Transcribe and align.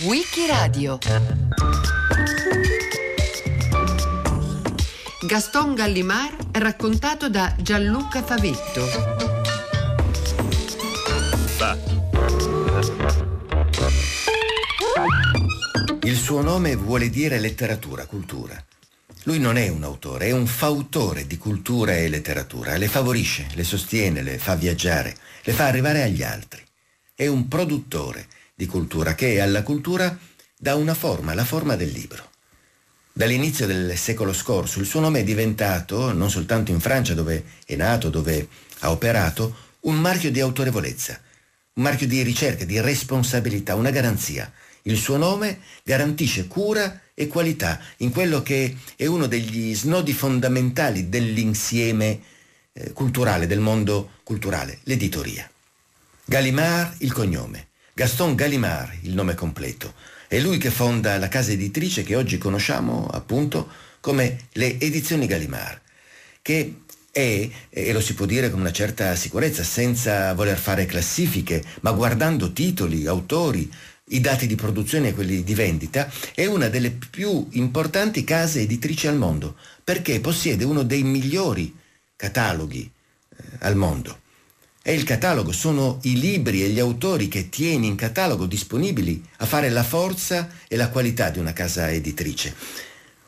Wikiradio 0.00 0.98
Gaston 5.26 5.74
Gallimard 5.74 6.56
raccontato 6.56 7.28
da 7.28 7.54
Gianluca 7.60 8.22
Favetto. 8.22 8.86
Il 16.04 16.16
suo 16.16 16.40
nome 16.40 16.76
vuole 16.76 17.10
dire 17.10 17.38
letteratura, 17.38 18.06
cultura. 18.06 18.56
Lui 19.24 19.38
non 19.38 19.58
è 19.58 19.68
un 19.68 19.84
autore, 19.84 20.28
è 20.28 20.32
un 20.32 20.46
fautore 20.46 21.26
di 21.26 21.36
cultura 21.36 21.94
e 21.94 22.08
letteratura. 22.08 22.78
Le 22.78 22.88
favorisce, 22.88 23.48
le 23.52 23.64
sostiene, 23.64 24.22
le 24.22 24.38
fa 24.38 24.54
viaggiare, 24.54 25.14
le 25.42 25.52
fa 25.52 25.66
arrivare 25.66 26.02
agli 26.02 26.22
altri. 26.22 26.62
È 27.22 27.28
un 27.28 27.46
produttore 27.46 28.26
di 28.52 28.66
cultura 28.66 29.14
che 29.14 29.40
alla 29.40 29.62
cultura 29.62 30.18
dà 30.58 30.74
una 30.74 30.92
forma, 30.92 31.34
la 31.34 31.44
forma 31.44 31.76
del 31.76 31.90
libro. 31.90 32.30
Dall'inizio 33.12 33.64
del 33.64 33.96
secolo 33.96 34.32
scorso 34.32 34.80
il 34.80 34.86
suo 34.86 34.98
nome 34.98 35.20
è 35.20 35.22
diventato, 35.22 36.12
non 36.12 36.28
soltanto 36.30 36.72
in 36.72 36.80
Francia 36.80 37.14
dove 37.14 37.44
è 37.64 37.76
nato, 37.76 38.10
dove 38.10 38.48
ha 38.80 38.90
operato, 38.90 39.54
un 39.82 40.00
marchio 40.00 40.32
di 40.32 40.40
autorevolezza, 40.40 41.20
un 41.74 41.84
marchio 41.84 42.08
di 42.08 42.22
ricerca, 42.22 42.64
di 42.64 42.80
responsabilità, 42.80 43.76
una 43.76 43.90
garanzia. 43.90 44.52
Il 44.82 44.96
suo 44.96 45.16
nome 45.16 45.60
garantisce 45.84 46.48
cura 46.48 47.02
e 47.14 47.28
qualità 47.28 47.78
in 47.98 48.10
quello 48.10 48.42
che 48.42 48.76
è 48.96 49.06
uno 49.06 49.28
degli 49.28 49.76
snodi 49.76 50.12
fondamentali 50.12 51.08
dell'insieme 51.08 52.20
eh, 52.72 52.90
culturale, 52.90 53.46
del 53.46 53.60
mondo 53.60 54.10
culturale, 54.24 54.80
l'editoria. 54.82 55.48
Gallimard 56.24 56.94
il 56.98 57.12
cognome, 57.12 57.68
Gaston 57.94 58.34
Gallimard 58.36 58.98
il 59.02 59.12
nome 59.12 59.34
completo. 59.34 59.94
È 60.28 60.38
lui 60.38 60.56
che 60.56 60.70
fonda 60.70 61.18
la 61.18 61.28
casa 61.28 61.50
editrice 61.50 62.04
che 62.04 62.14
oggi 62.14 62.38
conosciamo 62.38 63.08
appunto 63.08 63.68
come 64.00 64.46
le 64.52 64.78
Edizioni 64.78 65.26
Gallimard, 65.26 65.80
che 66.40 66.82
è, 67.10 67.50
e 67.68 67.92
lo 67.92 68.00
si 68.00 68.14
può 68.14 68.24
dire 68.24 68.50
con 68.50 68.60
una 68.60 68.72
certa 68.72 69.14
sicurezza, 69.16 69.64
senza 69.64 70.32
voler 70.34 70.56
fare 70.56 70.86
classifiche, 70.86 71.62
ma 71.80 71.90
guardando 71.90 72.52
titoli, 72.52 73.06
autori, 73.06 73.70
i 74.10 74.20
dati 74.20 74.46
di 74.46 74.54
produzione 74.54 75.08
e 75.08 75.14
quelli 75.14 75.42
di 75.42 75.54
vendita, 75.54 76.10
è 76.34 76.46
una 76.46 76.68
delle 76.68 76.92
più 76.92 77.48
importanti 77.50 78.24
case 78.24 78.60
editrici 78.60 79.08
al 79.08 79.16
mondo, 79.16 79.56
perché 79.84 80.20
possiede 80.20 80.64
uno 80.64 80.84
dei 80.84 81.02
migliori 81.02 81.76
cataloghi 82.16 82.90
eh, 83.36 83.42
al 83.58 83.76
mondo. 83.76 84.21
È 84.84 84.90
il 84.90 85.04
catalogo, 85.04 85.52
sono 85.52 86.00
i 86.02 86.18
libri 86.18 86.64
e 86.64 86.70
gli 86.70 86.80
autori 86.80 87.28
che 87.28 87.48
tieni 87.48 87.86
in 87.86 87.94
catalogo 87.94 88.46
disponibili 88.46 89.24
a 89.36 89.46
fare 89.46 89.68
la 89.68 89.84
forza 89.84 90.48
e 90.66 90.74
la 90.74 90.88
qualità 90.88 91.30
di 91.30 91.38
una 91.38 91.52
casa 91.52 91.88
editrice. 91.88 92.52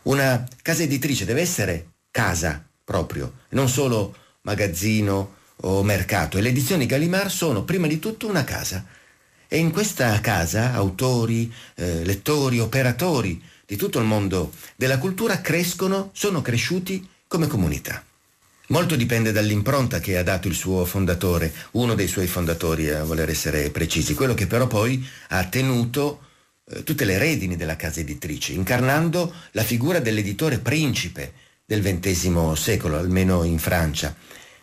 Una 0.03 0.45
casa 0.63 0.83
editrice 0.83 1.25
deve 1.25 1.43
essere 1.43 1.91
casa 2.11 2.61
proprio, 2.83 3.35
non 3.51 3.69
solo 3.69 4.17
magazzino 4.41 5.35
o 5.59 5.85
mercato. 5.85 6.39
E 6.39 6.41
le 6.41 6.49
edizioni 6.49 6.87
Gallimard 6.87 7.31
sono 7.31 7.63
prima 7.63 7.87
di 7.87 8.01
tutto 8.01 8.27
una 8.27 8.43
casa. 8.43 8.85
E 9.47 9.57
in 9.57 9.71
questa 9.71 10.21
casa 10.21 10.73
autori, 10.73 11.55
eh, 11.77 12.05
lettori, 12.05 12.59
operatori 12.59 13.41
di 13.65 13.77
tutto 13.77 14.01
il 14.01 14.07
mondo 14.07 14.53
della 14.75 14.99
cultura 14.99 15.41
crescono, 15.41 16.11
sono 16.15 16.43
cresciuti 16.43 17.09
come 17.29 17.47
comunità. 17.47 18.05
Molto 18.69 18.97
dipende 18.97 19.31
dall'impronta 19.31 20.01
che 20.01 20.17
ha 20.17 20.23
dato 20.23 20.49
il 20.49 20.55
suo 20.55 20.87
fondatore, 20.87 21.53
uno 21.73 21.95
dei 21.95 22.09
suoi 22.09 22.27
fondatori 22.27 22.89
a 22.89 23.05
voler 23.05 23.29
essere 23.29 23.69
precisi, 23.69 24.15
quello 24.15 24.33
che 24.33 24.47
però 24.47 24.67
poi 24.67 25.07
ha 25.29 25.45
tenuto 25.45 26.21
eh, 26.71 26.83
tutte 26.83 27.05
le 27.05 27.19
redini 27.19 27.57
della 27.57 27.77
casa 27.77 28.01
editrice, 28.01 28.55
incarnando 28.55 29.35
la 29.51 29.63
figura 29.63 30.01
dell'editore 30.01 30.61
principe 30.61 31.35
del 31.67 31.83
XX 31.83 32.53
secolo, 32.53 32.97
almeno 32.97 33.43
in 33.45 33.59
Francia, 33.59 34.17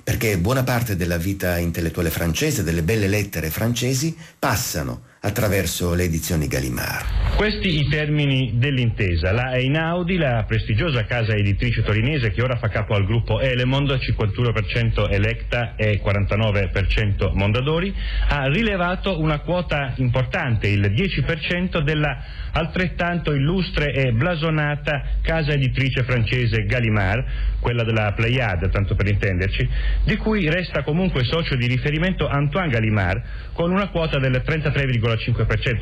perché 0.03 0.39
buona 0.39 0.63
parte 0.63 0.95
della 0.95 1.17
vita 1.17 1.59
intellettuale 1.59 2.09
francese, 2.09 2.63
delle 2.63 2.81
belle 2.81 3.07
lettere 3.07 3.51
francesi, 3.51 4.17
passano 4.39 5.09
attraverso 5.23 5.93
le 5.93 6.03
edizioni 6.03 6.47
Gallimard. 6.47 7.35
Questi 7.35 7.79
i 7.79 7.87
termini 7.87 8.53
dell'intesa. 8.55 9.31
La 9.31 9.55
Einaudi, 9.55 10.17
la 10.17 10.43
prestigiosa 10.47 11.05
casa 11.05 11.33
editrice 11.33 11.83
torinese 11.83 12.31
che 12.31 12.41
ora 12.41 12.57
fa 12.57 12.69
capo 12.69 12.95
al 12.95 13.05
gruppo 13.05 13.39
Elemond, 13.39 13.91
51% 13.91 15.11
Electa 15.11 15.75
e 15.75 16.01
49% 16.03 17.33
Mondadori, 17.33 17.93
ha 18.29 18.47
rilevato 18.47 19.19
una 19.19 19.39
quota 19.39 19.93
importante, 19.97 20.67
il 20.67 20.91
10% 20.91 21.81
della 21.81 22.23
altrettanto 22.53 23.33
illustre 23.33 23.93
e 23.93 24.11
blasonata 24.11 25.03
casa 25.21 25.53
editrice 25.53 26.03
francese 26.03 26.65
Gallimard, 26.65 27.25
quella 27.59 27.83
della 27.83 28.11
Pleiade, 28.13 28.69
tanto 28.69 28.95
per 28.95 29.07
intenderci, 29.07 29.69
di 30.03 30.15
cui 30.17 30.49
resta 30.49 30.83
comunque 30.83 31.23
socio 31.23 31.55
di 31.55 31.67
riferimento 31.67 32.27
Antoine 32.27 32.69
Gallimard, 32.69 33.23
con 33.53 33.71
una 33.71 33.89
quota 33.89 34.19
del 34.19 34.41
33,5%, 34.45 35.10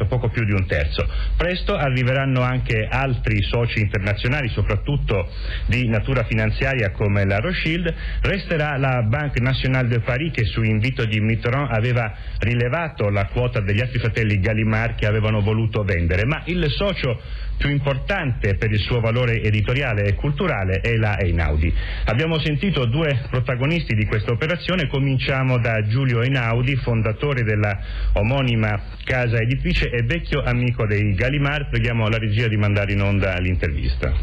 poco 0.07 0.29
più 0.29 0.43
di 0.45 0.51
un 0.51 0.65
terzo. 0.65 1.07
Presto 1.35 1.75
arriveranno 1.75 2.41
anche 2.41 2.87
altri 2.89 3.41
soci 3.43 3.79
internazionali, 3.79 4.49
soprattutto 4.49 5.29
di 5.65 5.87
natura 5.87 6.23
finanziaria 6.23 6.91
come 6.91 7.25
la 7.25 7.39
Rothschild. 7.39 7.93
Resterà 8.21 8.77
la 8.77 9.03
Banque 9.03 9.41
Nationale 9.41 9.87
de 9.87 9.99
Paris 9.99 10.33
che 10.33 10.45
su 10.45 10.61
invito 10.61 11.05
di 11.05 11.19
Mitterrand 11.19 11.71
aveva 11.71 12.13
rilevato 12.39 13.09
la 13.09 13.25
quota 13.25 13.61
degli 13.61 13.79
altri 13.79 13.99
fratelli 13.99 14.39
Gallimard 14.39 14.95
che 14.95 15.05
avevano 15.05 15.41
voluto 15.41 15.83
vendere, 15.83 16.25
ma 16.25 16.41
il 16.45 16.65
socio 16.69 17.19
più 17.59 17.69
importante 17.69 18.55
per 18.55 18.71
il 18.71 18.79
suo 18.79 19.01
valore 19.01 19.41
editoriale 19.41 20.05
e 20.05 20.15
culturale 20.15 20.79
è 20.79 20.95
la 20.95 21.19
Einaudi. 21.19 21.71
Abbiamo 22.05 22.39
sentito 22.39 22.85
due 22.85 23.25
protagonisti 23.29 23.95
di 23.95 24.05
questa 24.05 24.31
operazione, 24.31 24.87
cominciamo 24.87 25.59
da 25.59 25.85
Giulio 25.85 26.21
Einaudi, 26.21 26.77
fondatore 26.77 27.43
della 27.43 27.77
omonima 28.13 28.81
casa 29.03 29.18
editrice 29.23 29.89
e 29.89 30.03
vecchio 30.03 30.41
amico 30.41 30.85
dei 30.85 31.13
Gallimard. 31.13 31.69
Preghiamo 31.69 32.07
la 32.07 32.17
regia 32.17 32.47
di 32.47 32.57
mandare 32.57 32.93
in 32.93 33.01
onda 33.01 33.37
l'intervista. 33.39 34.13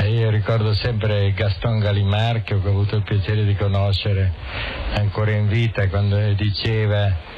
Eh, 0.00 0.10
io 0.10 0.30
ricordo 0.30 0.72
sempre 0.74 1.32
Gaston 1.32 1.80
Gallimard 1.80 2.44
che 2.44 2.54
ho 2.54 2.58
avuto 2.58 2.96
il 2.96 3.02
piacere 3.02 3.44
di 3.44 3.56
conoscere 3.56 4.32
ancora 4.94 5.32
in 5.32 5.48
vita 5.48 5.88
quando 5.88 6.16
diceva 6.34 7.36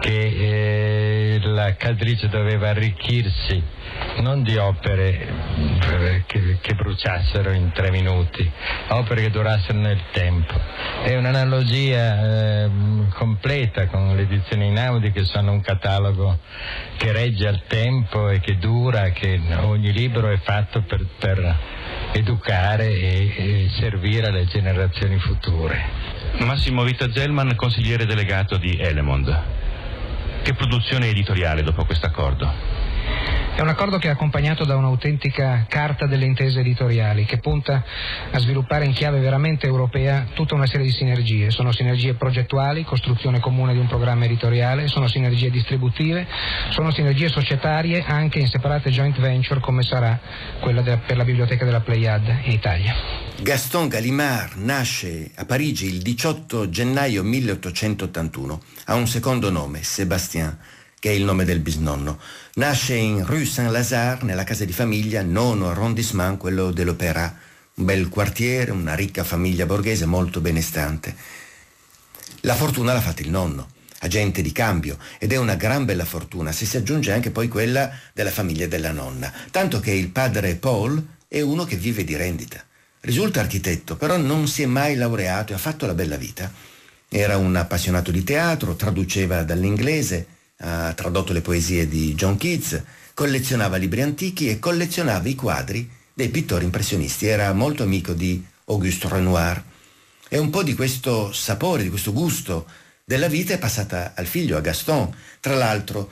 che 0.00 1.34
eh, 1.34 1.40
la 1.40 1.74
caltrice 1.76 2.28
doveva 2.28 2.68
arricchirsi 2.68 3.62
non 4.20 4.42
di 4.42 4.56
opere 4.56 5.28
eh, 5.80 6.22
che, 6.26 6.58
che, 6.60 6.74
bruciassero 6.74 7.50
in 7.52 7.70
tre 7.72 7.90
minuti, 7.90 8.48
opere 8.88 9.22
che 9.22 9.30
durassero 9.30 9.78
nel 9.78 10.00
tempo. 10.12 10.54
È 11.02 11.14
un'analogia 11.16 12.64
eh, 12.64 12.70
completa 13.14 13.86
con 13.86 14.14
le 14.14 14.22
edizioni 14.22 14.68
Inaudi 14.68 15.12
che 15.12 15.24
sono 15.24 15.52
un 15.52 15.60
catalogo 15.60 16.38
che 16.96 17.12
regge 17.12 17.46
al 17.46 17.62
tempo 17.66 18.28
e 18.28 18.40
che 18.40 18.58
dura, 18.58 19.10
che 19.10 19.40
ogni 19.60 19.92
libro 19.92 20.30
è 20.30 20.38
fatto 20.38 20.82
per, 20.82 21.04
per 21.18 21.56
educare 22.12 22.86
e, 22.86 23.34
e 23.36 23.70
servire 23.78 24.28
alle 24.28 24.46
generazioni 24.46 25.18
future. 25.18 26.16
Massimo 26.38 26.82
Vita 26.82 27.10
Zellman, 27.10 27.54
consigliere 27.56 28.04
delegato 28.04 28.56
di 28.58 28.76
Elemond. 28.78 29.57
Che 30.42 30.54
produzione 30.54 31.08
editoriale 31.08 31.62
dopo 31.62 31.84
questo 31.84 32.06
accordo? 32.06 32.77
È 33.58 33.60
un 33.60 33.68
accordo 33.70 33.98
che 33.98 34.06
è 34.06 34.12
accompagnato 34.12 34.64
da 34.64 34.76
un'autentica 34.76 35.66
carta 35.68 36.06
delle 36.06 36.26
intese 36.26 36.60
editoriali 36.60 37.24
che 37.24 37.38
punta 37.38 37.84
a 38.30 38.38
sviluppare 38.38 38.84
in 38.84 38.92
chiave 38.92 39.18
veramente 39.18 39.66
europea 39.66 40.28
tutta 40.32 40.54
una 40.54 40.64
serie 40.64 40.86
di 40.86 40.92
sinergie. 40.92 41.50
Sono 41.50 41.72
sinergie 41.72 42.14
progettuali, 42.14 42.84
costruzione 42.84 43.40
comune 43.40 43.72
di 43.72 43.80
un 43.80 43.88
programma 43.88 44.26
editoriale, 44.26 44.86
sono 44.86 45.08
sinergie 45.08 45.50
distributive, 45.50 46.24
sono 46.70 46.92
sinergie 46.92 47.28
societarie 47.28 48.04
anche 48.06 48.38
in 48.38 48.46
separate 48.46 48.90
joint 48.90 49.18
venture 49.18 49.58
come 49.58 49.82
sarà 49.82 50.16
quella 50.60 50.82
de- 50.82 50.98
per 50.98 51.16
la 51.16 51.24
biblioteca 51.24 51.64
della 51.64 51.80
Pleiade 51.80 52.42
in 52.44 52.52
Italia. 52.52 52.94
Gaston 53.42 53.88
Gallimard 53.88 54.52
nasce 54.58 55.32
a 55.34 55.44
Parigi 55.44 55.86
il 55.86 56.00
18 56.00 56.68
gennaio 56.68 57.24
1881. 57.24 58.60
Ha 58.84 58.94
un 58.94 59.08
secondo 59.08 59.50
nome, 59.50 59.82
Sébastien 59.82 60.56
che 60.98 61.10
è 61.10 61.12
il 61.12 61.24
nome 61.24 61.44
del 61.44 61.60
bisnonno. 61.60 62.18
Nasce 62.54 62.94
in 62.94 63.24
Rue 63.24 63.44
Saint-Lazare, 63.44 64.24
nella 64.24 64.44
casa 64.44 64.64
di 64.64 64.72
famiglia, 64.72 65.22
nono 65.22 65.70
arrondissement, 65.70 66.38
quello 66.38 66.70
dell'Opéra, 66.70 67.36
un 67.74 67.84
bel 67.84 68.08
quartiere, 68.08 68.72
una 68.72 68.94
ricca 68.94 69.22
famiglia 69.24 69.66
borghese 69.66 70.06
molto 70.06 70.40
benestante. 70.40 71.14
La 72.42 72.54
fortuna 72.54 72.92
l'ha 72.92 73.00
fatta 73.00 73.22
il 73.22 73.30
nonno, 73.30 73.70
agente 74.00 74.42
di 74.42 74.52
cambio, 74.52 74.98
ed 75.18 75.32
è 75.32 75.36
una 75.36 75.54
gran 75.54 75.84
bella 75.84 76.04
fortuna 76.04 76.52
se 76.52 76.66
si 76.66 76.76
aggiunge 76.76 77.12
anche 77.12 77.30
poi 77.30 77.48
quella 77.48 77.90
della 78.12 78.30
famiglia 78.30 78.66
della 78.66 78.92
nonna, 78.92 79.32
tanto 79.50 79.80
che 79.80 79.92
il 79.92 80.08
padre 80.08 80.56
Paul 80.56 81.04
è 81.28 81.40
uno 81.40 81.64
che 81.64 81.76
vive 81.76 82.04
di 82.04 82.16
rendita. 82.16 82.64
Risulta 83.00 83.40
architetto, 83.40 83.96
però 83.96 84.16
non 84.16 84.48
si 84.48 84.62
è 84.62 84.66
mai 84.66 84.96
laureato 84.96 85.52
e 85.52 85.54
ha 85.54 85.58
fatto 85.58 85.86
la 85.86 85.94
bella 85.94 86.16
vita. 86.16 86.52
Era 87.08 87.36
un 87.36 87.54
appassionato 87.54 88.10
di 88.10 88.24
teatro, 88.24 88.74
traduceva 88.74 89.44
dall'inglese, 89.44 90.26
ha 90.58 90.92
tradotto 90.94 91.32
le 91.32 91.40
poesie 91.40 91.88
di 91.88 92.14
John 92.14 92.36
Keats, 92.36 92.82
collezionava 93.14 93.76
libri 93.76 94.02
antichi 94.02 94.48
e 94.48 94.58
collezionava 94.58 95.28
i 95.28 95.34
quadri 95.34 95.88
dei 96.12 96.28
pittori 96.28 96.64
impressionisti. 96.64 97.26
Era 97.26 97.52
molto 97.52 97.82
amico 97.82 98.12
di 98.12 98.44
Auguste 98.66 99.08
Renoir. 99.08 99.62
E 100.28 100.38
un 100.38 100.50
po' 100.50 100.62
di 100.62 100.74
questo 100.74 101.32
sapore, 101.32 101.82
di 101.82 101.88
questo 101.88 102.12
gusto 102.12 102.66
della 103.04 103.28
vita 103.28 103.54
è 103.54 103.58
passata 103.58 104.12
al 104.14 104.26
figlio, 104.26 104.56
a 104.56 104.60
Gaston. 104.60 105.14
Tra 105.40 105.54
l'altro, 105.54 106.10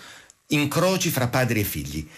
incroci 0.49 1.11
fra 1.11 1.29
padri 1.29 1.61
e 1.61 1.65
figli. 1.65 2.09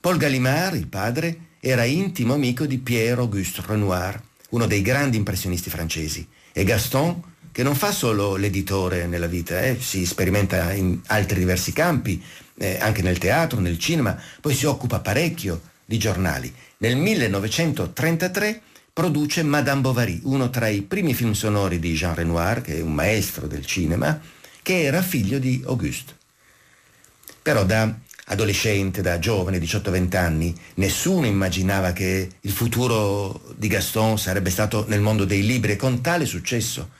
Paul 0.00 0.18
Gallimard, 0.18 0.76
il 0.76 0.86
padre, 0.86 1.46
era 1.60 1.84
intimo 1.84 2.34
amico 2.34 2.66
di 2.66 2.78
Pierre 2.78 3.20
Auguste 3.20 3.62
Renoir, 3.66 4.22
uno 4.50 4.66
dei 4.66 4.82
grandi 4.82 5.16
impressionisti 5.16 5.70
francesi. 5.70 6.26
E 6.52 6.64
Gaston, 6.64 7.20
che 7.58 7.64
non 7.64 7.74
fa 7.74 7.90
solo 7.90 8.36
l'editore 8.36 9.08
nella 9.08 9.26
vita, 9.26 9.60
eh, 9.60 9.80
si 9.80 10.06
sperimenta 10.06 10.72
in 10.74 11.00
altri 11.06 11.40
diversi 11.40 11.72
campi, 11.72 12.22
eh, 12.56 12.78
anche 12.78 13.02
nel 13.02 13.18
teatro, 13.18 13.58
nel 13.58 13.80
cinema, 13.80 14.16
poi 14.40 14.54
si 14.54 14.64
occupa 14.64 15.00
parecchio 15.00 15.62
di 15.84 15.98
giornali. 15.98 16.54
Nel 16.76 16.94
1933 16.94 18.60
produce 18.92 19.42
Madame 19.42 19.80
Bovary, 19.80 20.20
uno 20.22 20.50
tra 20.50 20.68
i 20.68 20.82
primi 20.82 21.14
film 21.14 21.32
sonori 21.32 21.80
di 21.80 21.94
Jean 21.94 22.14
Renoir, 22.14 22.60
che 22.60 22.76
è 22.76 22.80
un 22.80 22.94
maestro 22.94 23.48
del 23.48 23.66
cinema, 23.66 24.20
che 24.62 24.84
era 24.84 25.02
figlio 25.02 25.40
di 25.40 25.60
Auguste. 25.66 26.14
Però 27.42 27.64
da 27.64 27.92
adolescente, 28.26 29.02
da 29.02 29.18
giovane, 29.18 29.58
18-20 29.58 30.16
anni, 30.16 30.54
nessuno 30.74 31.26
immaginava 31.26 31.90
che 31.90 32.28
il 32.40 32.52
futuro 32.52 33.42
di 33.56 33.66
Gaston 33.66 34.16
sarebbe 34.16 34.50
stato 34.50 34.84
nel 34.86 35.00
mondo 35.00 35.24
dei 35.24 35.44
libri 35.44 35.72
e 35.72 35.76
con 35.76 36.00
tale 36.00 36.24
successo. 36.24 36.90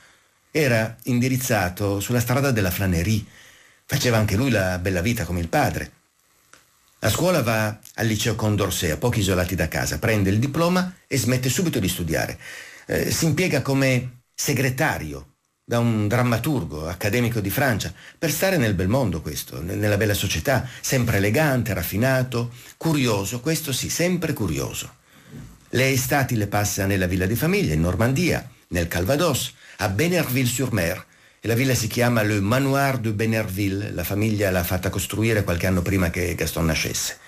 Era 0.51 0.97
indirizzato 1.05 2.01
sulla 2.01 2.21
strada 2.21 2.51
della 2.51 2.71
flanerie, 2.71 3.25
faceva 3.85 4.17
anche 4.17 4.37
lui 4.37 4.51
la 4.51 4.79
bella 4.79 5.03
vita 5.03 5.25
come 5.25 5.41
il 5.41 5.49
padre. 5.49 5.93
A 7.01 7.11
scuola 7.11 7.43
va 7.43 7.79
al 7.95 8.07
liceo 8.07 8.35
Condorcet, 8.35 8.93
a 8.93 8.97
pochi 8.97 9.21
isolati 9.21 9.55
da 9.55 9.69
casa, 9.69 9.99
prende 9.99 10.31
il 10.31 10.39
diploma 10.39 10.95
e 11.07 11.17
smette 11.17 11.49
subito 11.49 11.79
di 11.79 11.89
studiare. 11.89 12.39
Eh, 12.87 13.11
si 13.11 13.27
impiega 13.27 13.63
come 13.63 14.23
segretario 14.35 15.35
da 15.69 15.79
un 15.79 16.09
drammaturgo 16.09 16.89
accademico 16.89 17.41
di 17.41 17.51
Francia, 17.51 17.93
per 18.19 18.31
stare 18.31 18.57
nel 18.57 18.73
bel 18.73 18.89
mondo 18.89 19.21
questo, 19.21 19.63
nella 19.63 19.99
bella 19.99 20.15
società, 20.15 20.67
sempre 20.81 21.19
elegante, 21.19 21.75
raffinato, 21.75 22.53
curioso, 22.79 23.41
questo 23.41 23.71
sì, 23.71 23.91
sempre 23.91 24.33
curioso. 24.33 24.95
Le 25.69 25.91
estati 25.91 26.37
le 26.37 26.47
passa 26.47 26.87
nella 26.87 27.07
villa 27.07 27.27
di 27.27 27.37
famiglia, 27.37 27.75
in 27.75 27.83
Normandia, 27.83 28.49
nel 28.69 28.89
Calvados, 28.89 29.53
a 29.81 29.89
Benerville-sur-Mer, 29.89 31.07
e 31.41 31.47
la 31.47 31.55
villa 31.55 31.75
si 31.75 31.87
chiama 31.87 32.23
Le 32.23 32.41
Manoir 32.41 32.99
de 32.99 33.13
Benerville, 33.13 33.93
la 33.93 34.03
famiglia 34.03 34.51
l'ha 34.51 34.65
fatta 34.65 34.91
costruire 34.91 35.45
qualche 35.45 35.69
anno 35.69 35.83
prima 35.83 36.11
che 36.11 36.35
Gaston 36.35 36.67
nascesse. 36.67 37.19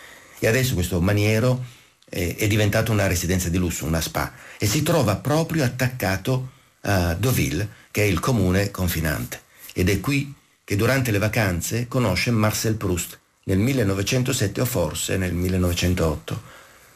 E 0.40 0.48
adesso 0.48 0.74
questo 0.74 1.00
maniero 1.00 1.64
è, 2.08 2.34
è 2.36 2.46
diventato 2.48 2.90
una 2.90 3.06
residenza 3.06 3.48
di 3.48 3.56
lusso, 3.56 3.84
una 3.84 4.00
spa, 4.00 4.32
e 4.58 4.66
si 4.66 4.82
trova 4.82 5.16
proprio 5.16 5.62
attaccato 5.62 6.50
a 6.82 7.14
Deauville, 7.14 7.68
che 7.92 8.02
è 8.02 8.06
il 8.06 8.18
comune 8.18 8.72
confinante. 8.72 9.42
Ed 9.72 9.88
è 9.88 10.00
qui 10.00 10.34
che 10.64 10.74
durante 10.74 11.12
le 11.12 11.18
vacanze 11.18 11.86
conosce 11.86 12.32
Marcel 12.32 12.74
Proust 12.74 13.16
nel 13.44 13.58
1907 13.58 14.60
o 14.60 14.64
forse 14.64 15.16
nel 15.16 15.34
1908. 15.34 16.42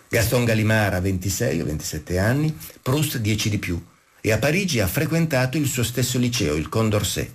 Gaston 0.08 0.44
Gallimard 0.44 0.94
ha 0.94 1.00
26 1.00 1.60
o 1.60 1.64
27 1.64 2.18
anni, 2.18 2.56
Proust 2.82 3.18
10 3.18 3.50
di 3.50 3.58
più 3.58 3.80
e 4.26 4.32
a 4.32 4.38
Parigi 4.38 4.80
ha 4.80 4.86
frequentato 4.86 5.58
il 5.58 5.68
suo 5.68 5.82
stesso 5.82 6.16
liceo, 6.16 6.54
il 6.54 6.70
Condorcet. 6.70 7.30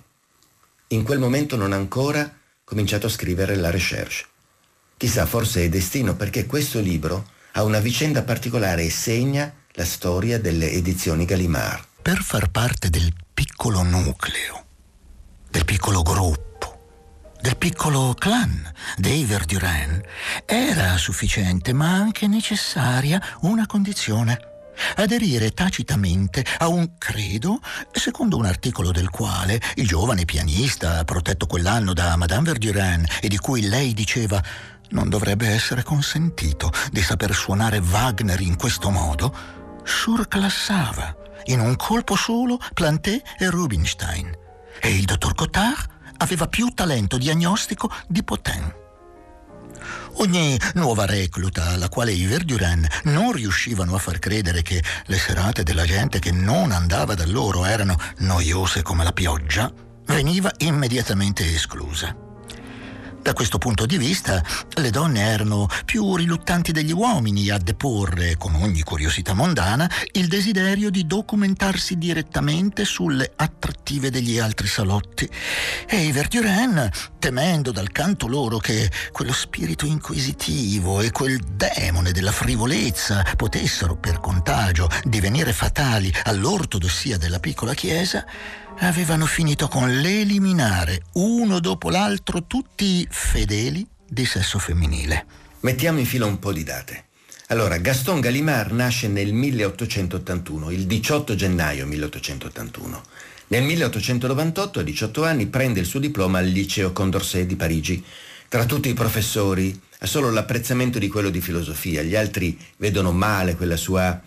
In 0.88 1.04
quel 1.04 1.20
momento 1.20 1.54
non 1.54 1.72
ancora 1.72 2.36
cominciato 2.64 3.06
a 3.06 3.10
scrivere 3.10 3.54
la 3.54 3.70
recherche. 3.70 4.24
Chissà, 4.96 5.24
forse 5.24 5.62
è 5.62 5.68
destino 5.68 6.16
perché 6.16 6.46
questo 6.46 6.80
libro 6.80 7.30
ha 7.52 7.62
una 7.62 7.78
vicenda 7.78 8.24
particolare 8.24 8.82
e 8.82 8.90
segna 8.90 9.54
la 9.74 9.84
storia 9.84 10.40
delle 10.40 10.72
edizioni 10.72 11.24
Gallimard. 11.24 11.84
Per 12.02 12.20
far 12.22 12.50
parte 12.50 12.90
del 12.90 13.14
piccolo 13.32 13.84
nucleo, 13.84 14.64
del 15.48 15.64
piccolo 15.64 16.02
gruppo, 16.02 17.36
del 17.40 17.56
piccolo 17.56 18.16
clan 18.18 18.68
dei 18.96 19.24
Verdurin, 19.24 20.02
era 20.44 20.96
sufficiente 20.96 21.72
ma 21.72 21.92
anche 21.92 22.26
necessaria 22.26 23.22
una 23.42 23.66
condizione 23.66 24.49
aderire 24.96 25.52
tacitamente 25.52 26.44
a 26.58 26.68
un 26.68 26.96
credo 26.98 27.60
secondo 27.92 28.36
un 28.36 28.44
articolo 28.44 28.90
del 28.90 29.10
quale 29.10 29.60
il 29.76 29.86
giovane 29.86 30.24
pianista, 30.24 31.04
protetto 31.04 31.46
quell'anno 31.46 31.92
da 31.92 32.16
Madame 32.16 32.44
Verdurin 32.44 33.04
e 33.20 33.28
di 33.28 33.38
cui 33.38 33.68
lei 33.68 33.94
diceva 33.94 34.42
non 34.90 35.08
dovrebbe 35.08 35.48
essere 35.48 35.82
consentito 35.82 36.72
di 36.90 37.02
saper 37.02 37.34
suonare 37.34 37.78
Wagner 37.78 38.40
in 38.40 38.56
questo 38.56 38.90
modo, 38.90 39.34
surclassava 39.84 41.16
in 41.44 41.60
un 41.60 41.76
colpo 41.76 42.16
solo 42.16 42.58
Planté 42.74 43.22
e 43.38 43.50
Rubinstein. 43.50 44.36
E 44.80 44.96
il 44.96 45.04
dottor 45.04 45.34
Cotard 45.34 45.88
aveva 46.18 46.46
più 46.46 46.68
talento 46.70 47.18
diagnostico 47.18 47.90
di 48.06 48.22
Potin. 48.22 48.79
Ogni 50.14 50.58
nuova 50.74 51.06
recluta 51.06 51.68
alla 51.68 51.88
quale 51.88 52.12
i 52.12 52.26
Verdurin 52.26 52.86
non 53.04 53.32
riuscivano 53.32 53.94
a 53.94 53.98
far 53.98 54.18
credere 54.18 54.62
che 54.62 54.82
le 55.06 55.18
serate 55.18 55.62
della 55.62 55.84
gente 55.84 56.18
che 56.18 56.32
non 56.32 56.72
andava 56.72 57.14
da 57.14 57.26
loro 57.26 57.64
erano 57.64 57.96
noiose 58.18 58.82
come 58.82 59.04
la 59.04 59.12
pioggia, 59.12 59.72
veniva 60.06 60.52
immediatamente 60.58 61.44
esclusa. 61.52 62.29
Da 63.22 63.34
questo 63.34 63.58
punto 63.58 63.84
di 63.84 63.98
vista, 63.98 64.42
le 64.76 64.90
donne 64.90 65.20
erano 65.20 65.68
più 65.84 66.16
riluttanti 66.16 66.72
degli 66.72 66.90
uomini 66.92 67.50
a 67.50 67.58
deporre, 67.58 68.36
con 68.38 68.54
ogni 68.54 68.82
curiosità 68.82 69.34
mondana, 69.34 69.88
il 70.12 70.26
desiderio 70.26 70.88
di 70.88 71.06
documentarsi 71.06 71.98
direttamente 71.98 72.86
sulle 72.86 73.30
attrattive 73.36 74.10
degli 74.10 74.38
altri 74.38 74.66
salotti. 74.66 75.28
E 75.86 76.04
i 76.04 76.12
Verdurin, 76.12 76.88
temendo 77.18 77.72
dal 77.72 77.92
canto 77.92 78.26
loro 78.26 78.56
che 78.56 78.90
quello 79.12 79.34
spirito 79.34 79.84
inquisitivo 79.84 81.02
e 81.02 81.10
quel 81.10 81.38
demone 81.40 82.12
della 82.12 82.32
frivolezza 82.32 83.22
potessero, 83.36 83.96
per 83.96 84.18
contagio, 84.20 84.88
divenire 85.04 85.52
fatali 85.52 86.12
all'ortodossia 86.24 87.18
della 87.18 87.38
piccola 87.38 87.74
chiesa, 87.74 88.24
avevano 88.80 89.26
finito 89.26 89.68
con 89.68 90.00
l'eliminare 90.00 91.02
uno 91.14 91.60
dopo 91.60 91.90
l'altro 91.90 92.44
tutti 92.44 92.84
i 92.84 93.08
fedeli 93.10 93.84
di 94.08 94.24
sesso 94.24 94.58
femminile. 94.58 95.26
Mettiamo 95.60 95.98
in 95.98 96.06
fila 96.06 96.26
un 96.26 96.38
po' 96.38 96.52
di 96.52 96.62
date. 96.62 97.06
Allora, 97.48 97.78
Gaston 97.78 98.20
Gallimard 98.20 98.70
nasce 98.70 99.08
nel 99.08 99.32
1881, 99.32 100.70
il 100.70 100.86
18 100.86 101.34
gennaio 101.34 101.86
1881. 101.86 103.02
Nel 103.48 103.64
1898, 103.64 104.78
a 104.78 104.82
18 104.82 105.24
anni, 105.24 105.46
prende 105.46 105.80
il 105.80 105.86
suo 105.86 105.98
diploma 105.98 106.38
al 106.38 106.46
Liceo 106.46 106.92
Condorcet 106.92 107.46
di 107.46 107.56
Parigi. 107.56 108.02
Tra 108.48 108.64
tutti 108.64 108.88
i 108.88 108.94
professori 108.94 109.78
ha 109.98 110.06
solo 110.06 110.30
l'apprezzamento 110.30 111.00
di 111.00 111.08
quello 111.08 111.30
di 111.30 111.40
filosofia, 111.40 112.02
gli 112.02 112.14
altri 112.14 112.56
vedono 112.76 113.10
male 113.10 113.56
quella 113.56 113.76
sua 113.76 114.20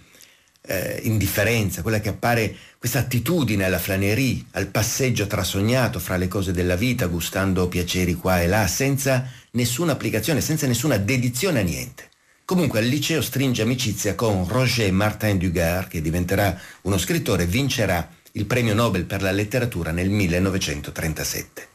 eh, 0.66 1.02
indifferenza, 1.04 1.82
quella 1.82 2.00
che 2.00 2.10
appare 2.10 2.56
questa 2.78 3.00
attitudine 3.00 3.66
alla 3.66 3.80
flanerie, 3.80 4.46
al 4.52 4.68
passeggio 4.68 5.28
trasognato 5.28 6.00
fra 6.00 6.18
le 6.18 6.28
cose 6.28 6.52
della 6.52 6.76
vita, 6.76 7.08
gustando 7.08 7.68
piaceri 7.68 8.16
qua 8.16 8.42
e 8.42 8.48
là, 8.48 8.68
senza 8.68 9.30
nessuna 9.52 9.94
applicazione, 9.94 10.42
senza 10.42 10.68
nessuna 10.68 10.98
dedizione 10.98 11.60
a 11.60 11.64
niente. 11.64 12.10
Comunque 12.46 12.80
al 12.80 12.86
liceo 12.86 13.22
stringe 13.22 13.62
amicizia 13.62 14.16
con 14.16 14.48
Roger 14.48 14.92
Martin 14.92 15.38
Dugard, 15.38 15.88
che 15.88 16.02
diventerà 16.02 16.60
uno 16.82 16.98
scrittore 16.98 17.44
e 17.44 17.48
vincerà 17.48 18.10
il 18.34 18.46
premio 18.46 18.74
Nobel 18.74 19.06
per 19.06 19.22
la 19.22 19.32
letteratura 19.32 19.92
nel 19.92 20.10
1937. 20.10 21.68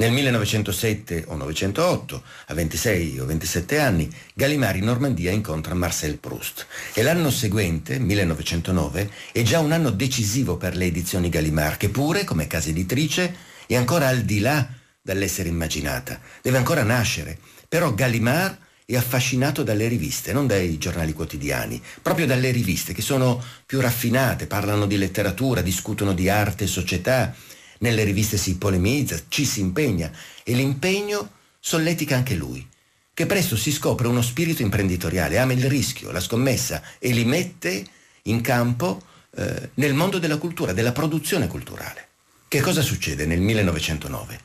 Nel 0.00 0.12
1907 0.12 1.24
o 1.26 1.34
1908, 1.34 2.22
a 2.46 2.54
26 2.54 3.20
o 3.20 3.26
27 3.26 3.78
anni, 3.78 4.10
Gallimard 4.32 4.76
in 4.76 4.84
Normandia 4.84 5.30
incontra 5.30 5.74
Marcel 5.74 6.16
Proust 6.16 6.66
e 6.94 7.02
l'anno 7.02 7.28
seguente, 7.28 7.98
1909, 7.98 9.10
è 9.30 9.42
già 9.42 9.58
un 9.58 9.72
anno 9.72 9.90
decisivo 9.90 10.56
per 10.56 10.74
le 10.74 10.86
edizioni 10.86 11.28
Gallimard, 11.28 11.76
che 11.76 11.90
pure, 11.90 12.24
come 12.24 12.46
casa 12.46 12.70
editrice, 12.70 13.36
è 13.66 13.76
ancora 13.76 14.08
al 14.08 14.22
di 14.22 14.40
là 14.40 14.66
dall'essere 15.02 15.50
immaginata, 15.50 16.18
deve 16.40 16.56
ancora 16.56 16.82
nascere. 16.82 17.38
Però 17.68 17.92
Gallimard 17.92 18.56
è 18.86 18.96
affascinato 18.96 19.62
dalle 19.62 19.86
riviste, 19.86 20.32
non 20.32 20.46
dai 20.46 20.78
giornali 20.78 21.12
quotidiani, 21.12 21.78
proprio 22.00 22.24
dalle 22.24 22.50
riviste 22.52 22.94
che 22.94 23.02
sono 23.02 23.44
più 23.66 23.82
raffinate, 23.82 24.46
parlano 24.46 24.86
di 24.86 24.96
letteratura, 24.96 25.60
discutono 25.60 26.14
di 26.14 26.30
arte 26.30 26.64
e 26.64 26.68
società, 26.68 27.34
nelle 27.80 28.04
riviste 28.04 28.36
si 28.36 28.56
polemizza, 28.56 29.20
ci 29.28 29.44
si 29.44 29.60
impegna 29.60 30.10
e 30.42 30.54
l'impegno 30.54 31.30
solletica 31.58 32.16
anche 32.16 32.34
lui, 32.34 32.66
che 33.12 33.26
presto 33.26 33.56
si 33.56 33.70
scopre 33.70 34.08
uno 34.08 34.22
spirito 34.22 34.62
imprenditoriale, 34.62 35.38
ama 35.38 35.52
il 35.52 35.68
rischio, 35.68 36.10
la 36.10 36.20
scommessa 36.20 36.82
e 36.98 37.10
li 37.10 37.24
mette 37.24 37.84
in 38.22 38.40
campo 38.40 39.02
eh, 39.36 39.70
nel 39.74 39.94
mondo 39.94 40.18
della 40.18 40.38
cultura, 40.38 40.72
della 40.72 40.92
produzione 40.92 41.46
culturale. 41.46 42.08
Che 42.48 42.60
cosa 42.60 42.82
succede 42.82 43.26
nel 43.26 43.40
1909? 43.40 44.40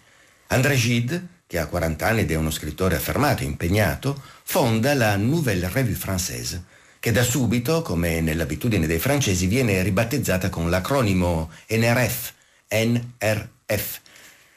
André 0.47 0.75
Gide, 0.75 1.27
che 1.47 1.57
ha 1.57 1.67
40 1.67 2.05
anni 2.05 2.21
ed 2.21 2.31
è 2.31 2.35
uno 2.35 2.51
scrittore 2.51 2.95
affermato, 2.95 3.43
impegnato, 3.43 4.21
fonda 4.43 4.93
la 4.93 5.15
Nouvelle 5.15 5.69
Revue 5.71 5.95
Française, 5.95 6.61
che 6.99 7.11
da 7.11 7.23
subito, 7.23 7.81
come 7.81 8.21
nell'abitudine 8.21 8.87
dei 8.87 8.99
francesi, 8.99 9.47
viene 9.47 9.81
ribattezzata 9.81 10.49
con 10.49 10.69
l'acronimo 10.69 11.49
NRF, 11.69 12.33
NRF. 12.69 13.99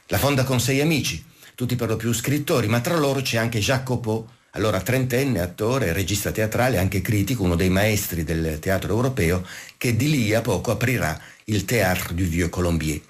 La 0.06 0.18
fonda 0.18 0.44
con 0.44 0.60
sei 0.60 0.80
amici, 0.80 1.24
tutti 1.54 1.76
per 1.76 1.88
lo 1.88 1.96
più 1.96 2.12
scrittori, 2.12 2.66
ma 2.66 2.80
tra 2.80 2.96
loro 2.96 3.20
c'è 3.20 3.36
anche 3.36 3.60
Copeau, 3.82 4.26
allora 4.52 4.80
trentenne, 4.80 5.40
attore, 5.40 5.92
regista 5.92 6.30
teatrale, 6.30 6.78
anche 6.78 7.00
critico, 7.00 7.42
uno 7.42 7.54
dei 7.54 7.68
maestri 7.68 8.24
del 8.24 8.58
teatro 8.58 8.92
europeo, 8.92 9.44
che 9.76 9.94
di 9.94 10.08
lì 10.08 10.34
a 10.34 10.40
poco 10.40 10.70
aprirà 10.70 11.20
il 11.44 11.64
Théâtre 11.64 12.14
du 12.14 12.24
Vieux 12.24 12.50
Colombier. 12.50 13.00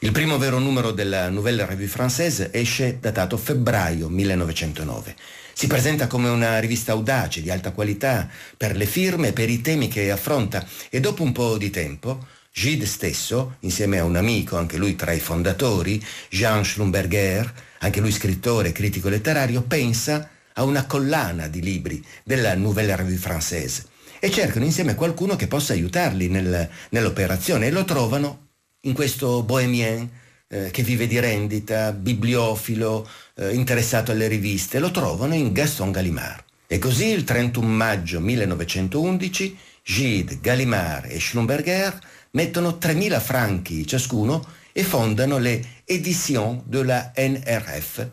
Il 0.00 0.12
primo 0.12 0.38
vero 0.38 0.58
numero 0.58 0.92
della 0.92 1.28
Nouvelle 1.28 1.66
Revue 1.66 1.86
Française 1.86 2.50
esce 2.52 2.98
datato 3.00 3.36
febbraio 3.36 4.08
1909. 4.08 5.16
Si 5.52 5.66
presenta 5.66 6.06
come 6.06 6.28
una 6.28 6.58
rivista 6.60 6.92
audace, 6.92 7.42
di 7.42 7.50
alta 7.50 7.72
qualità, 7.72 8.28
per 8.56 8.76
le 8.76 8.86
firme 8.86 9.32
per 9.32 9.50
i 9.50 9.60
temi 9.60 9.88
che 9.88 10.10
affronta 10.10 10.64
e 10.88 11.00
dopo 11.00 11.22
un 11.22 11.32
po' 11.32 11.58
di 11.58 11.70
tempo 11.70 12.26
Gide 12.58 12.86
stesso, 12.86 13.54
insieme 13.60 14.00
a 14.00 14.04
un 14.04 14.16
amico, 14.16 14.56
anche 14.56 14.78
lui 14.78 14.96
tra 14.96 15.12
i 15.12 15.20
fondatori, 15.20 16.04
Jean 16.28 16.64
Schlumberger, 16.64 17.54
anche 17.78 18.00
lui 18.00 18.10
scrittore 18.10 18.70
e 18.70 18.72
critico 18.72 19.08
letterario, 19.08 19.62
pensa 19.62 20.28
a 20.54 20.64
una 20.64 20.84
collana 20.84 21.46
di 21.46 21.62
libri 21.62 22.04
della 22.24 22.56
Nouvelle 22.56 22.96
Revue 22.96 23.14
Française 23.14 23.84
e 24.18 24.28
cercano 24.32 24.64
insieme 24.64 24.96
qualcuno 24.96 25.36
che 25.36 25.46
possa 25.46 25.72
aiutarli 25.72 26.26
nel, 26.26 26.68
nell'operazione 26.88 27.68
e 27.68 27.70
lo 27.70 27.84
trovano 27.84 28.48
in 28.80 28.92
questo 28.92 29.44
bohemien 29.44 30.10
eh, 30.48 30.72
che 30.72 30.82
vive 30.82 31.06
di 31.06 31.20
rendita, 31.20 31.92
bibliofilo, 31.92 33.08
eh, 33.36 33.54
interessato 33.54 34.10
alle 34.10 34.26
riviste, 34.26 34.80
lo 34.80 34.90
trovano 34.90 35.34
in 35.34 35.52
Gaston 35.52 35.92
Gallimard. 35.92 36.42
E 36.66 36.78
così 36.78 37.06
il 37.06 37.22
31 37.22 37.64
maggio 37.68 38.18
1911 38.18 39.56
Gide, 39.90 40.38
Gallimard 40.42 41.10
e 41.10 41.18
Schlumberger 41.18 41.98
mettono 42.32 42.76
3.000 42.78 43.22
franchi 43.22 43.86
ciascuno 43.86 44.46
e 44.70 44.84
fondano 44.84 45.38
le 45.38 45.64
Editions 45.86 46.64
de 46.66 46.84
la 46.84 47.10
NRF. 47.16 48.06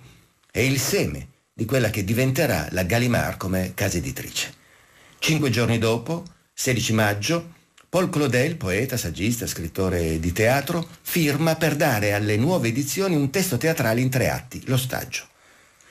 È 0.49 0.59
il 0.59 0.79
seme 0.79 1.27
di 1.53 1.65
quella 1.65 1.89
che 1.89 2.05
diventerà 2.05 2.69
la 2.71 2.83
Gallimard 2.83 3.35
come 3.35 3.73
casa 3.73 3.97
editrice. 3.97 4.53
Cinque 5.19 5.49
giorni 5.49 5.77
dopo, 5.77 6.23
16 6.53 6.93
maggio, 6.93 7.53
Paul 7.89 8.09
Claudel, 8.09 8.55
poeta, 8.55 8.95
saggista, 8.95 9.45
scrittore 9.45 10.17
di 10.17 10.31
teatro, 10.31 10.87
firma 11.01 11.57
per 11.57 11.75
dare 11.75 12.13
alle 12.13 12.37
nuove 12.37 12.69
edizioni 12.69 13.17
un 13.17 13.29
testo 13.29 13.57
teatrale 13.57 13.99
in 13.99 14.09
tre 14.09 14.29
atti, 14.29 14.61
Lo 14.67 14.77
Stagio. 14.77 15.27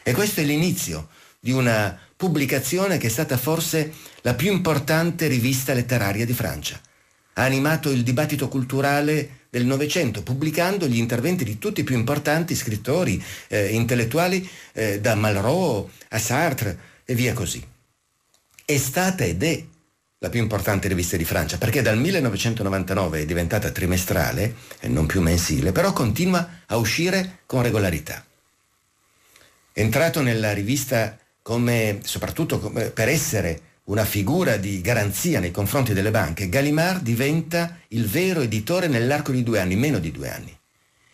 E 0.02 0.12
questo 0.14 0.40
è 0.40 0.44
l'inizio 0.44 1.08
di 1.38 1.52
una 1.52 2.00
pubblicazione 2.24 2.96
che 2.96 3.08
è 3.08 3.10
stata 3.10 3.36
forse 3.36 3.92
la 4.22 4.32
più 4.32 4.50
importante 4.50 5.26
rivista 5.26 5.74
letteraria 5.74 6.24
di 6.24 6.32
Francia 6.32 6.80
ha 7.34 7.42
animato 7.42 7.90
il 7.90 8.02
dibattito 8.02 8.48
culturale 8.48 9.40
del 9.50 9.66
Novecento, 9.66 10.22
pubblicando 10.22 10.86
gli 10.86 10.96
interventi 10.96 11.44
di 11.44 11.58
tutti 11.58 11.80
i 11.80 11.84
più 11.84 11.96
importanti 11.96 12.54
scrittori 12.54 13.22
eh, 13.48 13.74
intellettuali, 13.74 14.48
eh, 14.72 15.00
da 15.00 15.14
Malraux 15.14 15.90
a 16.08 16.18
Sartre 16.18 16.78
e 17.04 17.14
via 17.14 17.34
così. 17.34 17.62
È 18.64 18.76
stata 18.78 19.24
ed 19.24 19.42
è 19.42 19.64
la 20.18 20.28
più 20.30 20.40
importante 20.40 20.88
rivista 20.88 21.18
di 21.18 21.24
Francia, 21.24 21.58
perché 21.58 21.82
dal 21.82 21.98
1999 21.98 23.20
è 23.20 23.24
diventata 23.26 23.70
trimestrale 23.70 24.54
e 24.80 24.88
non 24.88 25.04
più 25.04 25.20
mensile, 25.20 25.72
però 25.72 25.92
continua 25.92 26.62
a 26.66 26.76
uscire 26.76 27.40
con 27.44 27.62
regolarità. 27.62 28.24
Entrato 29.72 30.22
nella 30.22 30.52
rivista 30.52 31.18
come, 31.44 32.00
soprattutto 32.04 32.58
come, 32.58 32.88
per 32.88 33.08
essere 33.08 33.60
una 33.84 34.06
figura 34.06 34.56
di 34.56 34.80
garanzia 34.80 35.40
nei 35.40 35.50
confronti 35.50 35.92
delle 35.92 36.10
banche, 36.10 36.48
Gallimard 36.48 37.02
diventa 37.02 37.80
il 37.88 38.06
vero 38.06 38.40
editore 38.40 38.86
nell'arco 38.86 39.30
di 39.30 39.42
due 39.42 39.60
anni, 39.60 39.76
meno 39.76 39.98
di 39.98 40.10
due 40.10 40.30
anni. 40.30 40.58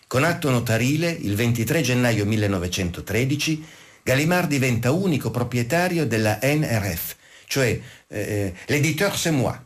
Con 0.07 0.23
atto 0.23 0.49
notarile, 0.51 1.11
il 1.11 1.35
23 1.35 1.81
gennaio 1.81 2.25
1913, 2.27 3.65
Gallimard 4.05 4.49
diventa 4.49 4.93
unico 4.93 5.33
proprietario 5.33 6.07
della 6.07 6.39
NRF, 6.41 7.17
cioè 7.49 7.81
eh, 8.07 8.55
l'editeur 8.67 9.17
c'est 9.17 9.35
moi, 9.35 9.59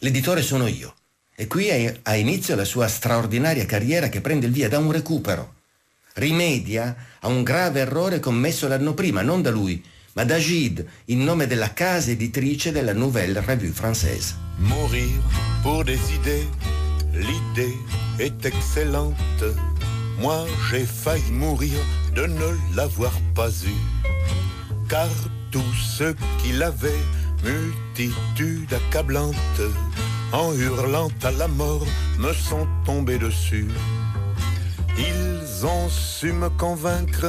l'editore 0.00 0.42
sono 0.42 0.66
io. 0.66 0.94
E 1.34 1.46
qui 1.46 1.70
ha 1.70 2.14
inizio 2.14 2.54
la 2.56 2.64
sua 2.64 2.88
straordinaria 2.88 3.64
carriera 3.64 4.10
che 4.10 4.20
prende 4.20 4.44
il 4.44 4.52
via 4.52 4.68
da 4.68 4.78
un 4.78 4.92
recupero. 4.92 5.54
Rimedia 6.18 6.96
a 7.20 7.28
un 7.28 7.44
grave 7.44 7.78
errore 7.78 8.18
commesso 8.18 8.66
l'anno 8.66 8.92
prima, 8.92 9.22
non 9.22 9.40
da 9.40 9.50
lui, 9.50 9.80
ma 10.14 10.24
da 10.24 10.36
Gide, 10.36 10.84
in 11.06 11.22
nome 11.22 11.46
della 11.46 11.72
casa 11.72 12.10
editrice 12.10 12.72
della 12.72 12.92
Nouvelle 12.92 13.38
Revue 13.38 13.70
Française. 13.70 14.34
Mourir 14.56 15.22
pour 15.62 15.84
des 15.84 16.00
idées, 16.12 16.48
l'idée 17.12 17.76
est 18.16 18.44
excellente. 18.44 19.44
Moi 20.18 20.44
j'ai 20.68 20.84
failli 20.84 21.30
mourir 21.30 21.78
de 22.14 22.26
ne 22.26 22.74
l'avoir 22.74 23.16
pas 23.32 23.50
eu, 23.64 24.08
car 24.88 25.08
tous 25.52 25.72
ceux 25.96 26.16
qui 26.42 26.50
l'avaient, 26.50 27.04
multitude 27.44 28.72
accablante, 28.72 29.36
en 30.32 30.52
hurlant 30.52 31.12
à 31.22 31.30
la 31.30 31.46
mort, 31.46 31.86
me 32.18 32.32
sont 32.32 32.66
tombés 32.84 33.18
dessus. 33.18 33.68
Ils 34.98 35.64
ont 35.64 35.88
su 35.88 36.32
me 36.32 36.48
convaincre 36.50 37.26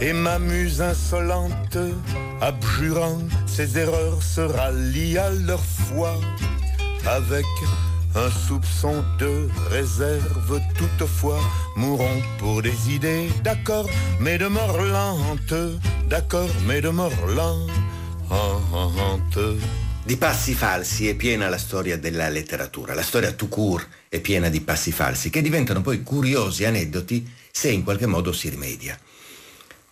et 0.00 0.12
m'amuse 0.12 0.82
insolente, 0.82 1.78
abjurant 2.40 3.18
ses 3.46 3.78
erreurs, 3.78 4.22
se 4.22 4.40
rallient 4.40 5.18
à 5.18 5.30
leur 5.30 5.64
foi 5.64 6.14
avec 7.06 7.46
un 8.16 8.30
soupçon 8.30 9.04
de 9.18 9.48
réserve 9.70 10.60
toutefois, 10.76 11.40
mourront 11.76 12.22
pour 12.38 12.62
des 12.62 12.90
idées, 12.90 13.28
d'accord, 13.42 13.88
mais 14.20 14.38
de 14.38 14.46
mort 14.46 14.78
d'accord, 16.08 16.50
mais 16.66 16.80
de 16.80 16.90
mort. 16.90 17.10
Di 20.06 20.18
passi 20.18 20.52
falsi 20.52 21.08
è 21.08 21.14
piena 21.14 21.48
la 21.48 21.56
storia 21.56 21.96
della 21.96 22.28
letteratura, 22.28 22.92
la 22.92 23.02
storia 23.02 23.32
tout 23.32 23.50
court 23.50 23.88
è 24.10 24.20
piena 24.20 24.50
di 24.50 24.60
passi 24.60 24.92
falsi 24.92 25.30
che 25.30 25.40
diventano 25.40 25.80
poi 25.80 26.02
curiosi 26.02 26.66
aneddoti 26.66 27.26
se 27.50 27.70
in 27.70 27.82
qualche 27.82 28.04
modo 28.04 28.30
si 28.30 28.50
rimedia. 28.50 28.98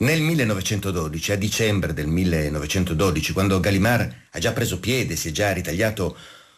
Nel 0.01 0.21
1912, 0.21 1.33
a 1.33 1.37
dicembre 1.37 1.95
del 1.95 2.09
1912, 2.09 3.33
quando 3.33 3.59
Gallimard 3.59 4.15
ha 4.33 4.39
già 4.39 4.53
preso 4.53 4.79
piede, 4.79 5.17
si 5.17 5.29
è 5.29 5.31
già 5.31 5.51
ritagliato 5.51 6.15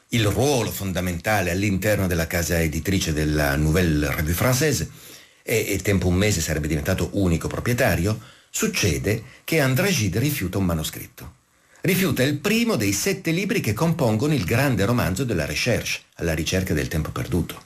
il 0.08 0.26
ruolo 0.26 0.72
fondamentale 0.72 1.52
all'interno 1.52 2.08
della 2.08 2.26
casa 2.26 2.60
editrice 2.60 3.12
della 3.12 3.54
Nouvelle 3.54 4.12
Revue 4.16 4.32
Française 4.32 4.88
e, 5.44 5.64
e 5.68 5.78
tempo 5.78 6.08
un 6.08 6.16
mese 6.16 6.40
sarebbe 6.40 6.66
diventato 6.66 7.10
unico 7.12 7.46
proprietario, 7.46 8.18
succede 8.50 9.22
che 9.44 9.60
André 9.60 9.90
Gide 9.90 10.18
rifiuta 10.18 10.58
un 10.58 10.64
manoscritto 10.64 11.42
rifiuta 11.84 12.22
il 12.22 12.38
primo 12.38 12.76
dei 12.76 12.92
sette 12.92 13.30
libri 13.30 13.60
che 13.60 13.74
compongono 13.74 14.32
il 14.32 14.44
grande 14.44 14.86
romanzo 14.86 15.22
della 15.24 15.44
Recherche, 15.44 16.00
alla 16.14 16.32
ricerca 16.32 16.72
del 16.72 16.88
tempo 16.88 17.10
perduto. 17.10 17.62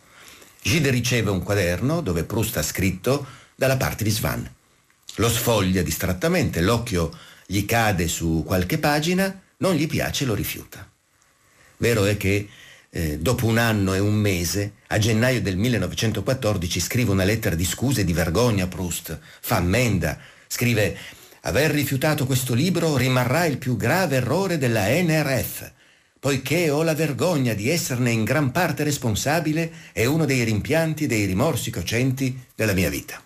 Gide 0.60 0.90
riceve 0.90 1.30
un 1.30 1.42
quaderno 1.42 2.00
dove 2.00 2.25
Proust 2.25 2.56
ha 2.56 2.62
scritto 2.62 3.25
dalla 3.54 3.76
parte 3.76 4.02
di 4.02 4.10
Svan. 4.10 4.48
Lo 5.16 5.28
sfoglia 5.28 5.82
distrattamente, 5.82 6.60
l'occhio 6.60 7.16
gli 7.46 7.64
cade 7.64 8.08
su 8.08 8.42
qualche 8.44 8.78
pagina, 8.78 9.40
non 9.58 9.75
gli 9.75 9.87
piace 9.87 10.25
e 10.25 10.26
lo 10.26 10.34
rifiuta. 10.34 10.88
Vero 11.76 12.04
è 12.04 12.16
che 12.16 12.48
eh, 12.90 13.18
dopo 13.18 13.46
un 13.46 13.58
anno 13.58 13.94
e 13.94 14.00
un 14.00 14.14
mese, 14.14 14.72
a 14.88 14.98
gennaio 14.98 15.40
del 15.40 15.56
1914, 15.56 16.80
scrive 16.80 17.12
una 17.12 17.25
lettera 17.25 17.54
di 17.54 17.64
scuse 17.64 18.00
e 18.00 18.04
di 18.04 18.12
vergogna 18.12 18.64
a 18.64 18.68
Proust, 18.68 19.16
fa 19.40 19.56
ammenda, 19.56 20.18
scrive 20.48 20.96
Aver 21.42 21.71
rifiutato 21.71 22.26
questo 22.26 22.54
libro 22.54 22.97
rimarrà 22.97 23.45
il 23.47 23.59
più 23.59 23.76
grave 23.76 24.16
errore 24.16 24.59
della 24.59 24.87
NRF, 24.88 25.71
poiché 26.18 26.68
ho 26.71 26.83
la 26.83 26.95
vergogna 26.95 27.54
di 27.54 27.71
esserne 27.71 28.11
in 28.11 28.25
gran 28.25 28.50
parte 28.50 28.83
responsabile 28.83 29.71
e 29.92 30.07
uno 30.07 30.25
dei 30.25 30.42
rimpianti 30.42 31.07
dei 31.07 31.26
rimorsi 31.26 31.71
cocenti 31.71 32.47
della 32.54 32.73
mia 32.73 32.90
vita. 32.90 33.23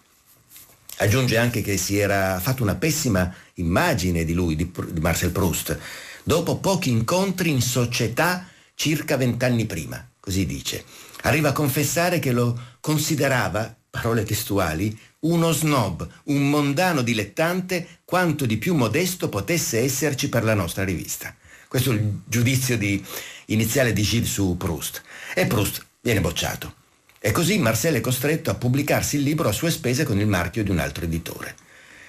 Aggiunge 0.98 1.38
anche 1.38 1.62
che 1.62 1.78
si 1.78 1.98
era 1.98 2.38
fatto 2.38 2.62
una 2.62 2.76
pessima 2.76 3.34
immagine 3.54 4.24
di 4.24 4.34
lui, 4.34 4.56
di 4.56 4.70
Marcel 5.00 5.30
Proust, 5.30 5.78
dopo 6.22 6.58
pochi 6.58 6.90
incontri 6.90 7.50
in 7.50 7.62
società 7.62 8.46
circa 8.74 9.16
vent'anni 9.16 9.64
prima, 9.64 10.06
così 10.20 10.44
dice. 10.44 10.84
Arriva 11.22 11.48
a 11.48 11.52
confessare 11.52 12.18
che 12.18 12.32
lo 12.32 12.76
considerava, 12.80 13.74
parole 13.90 14.24
testuali, 14.24 14.96
uno 15.22 15.52
snob, 15.52 16.08
un 16.24 16.48
mondano 16.48 17.02
dilettante, 17.02 18.00
quanto 18.04 18.46
di 18.46 18.56
più 18.56 18.74
modesto 18.74 19.28
potesse 19.28 19.80
esserci 19.80 20.28
per 20.28 20.44
la 20.44 20.54
nostra 20.54 20.84
rivista. 20.84 21.34
Questo 21.68 21.92
è 21.92 21.94
il 21.94 22.20
giudizio 22.26 22.76
di, 22.76 23.02
iniziale 23.46 23.92
di 23.92 24.02
Gilles 24.02 24.30
su 24.30 24.56
Proust. 24.56 25.02
E 25.34 25.46
Proust 25.46 25.84
viene 26.00 26.20
bocciato. 26.20 26.74
E 27.18 27.30
così 27.30 27.58
Marcel 27.58 27.94
è 27.94 28.00
costretto 28.00 28.50
a 28.50 28.54
pubblicarsi 28.54 29.16
il 29.16 29.22
libro 29.22 29.48
a 29.48 29.52
sue 29.52 29.70
spese 29.70 30.04
con 30.04 30.18
il 30.18 30.26
marchio 30.26 30.64
di 30.64 30.70
un 30.70 30.78
altro 30.78 31.04
editore. 31.04 31.54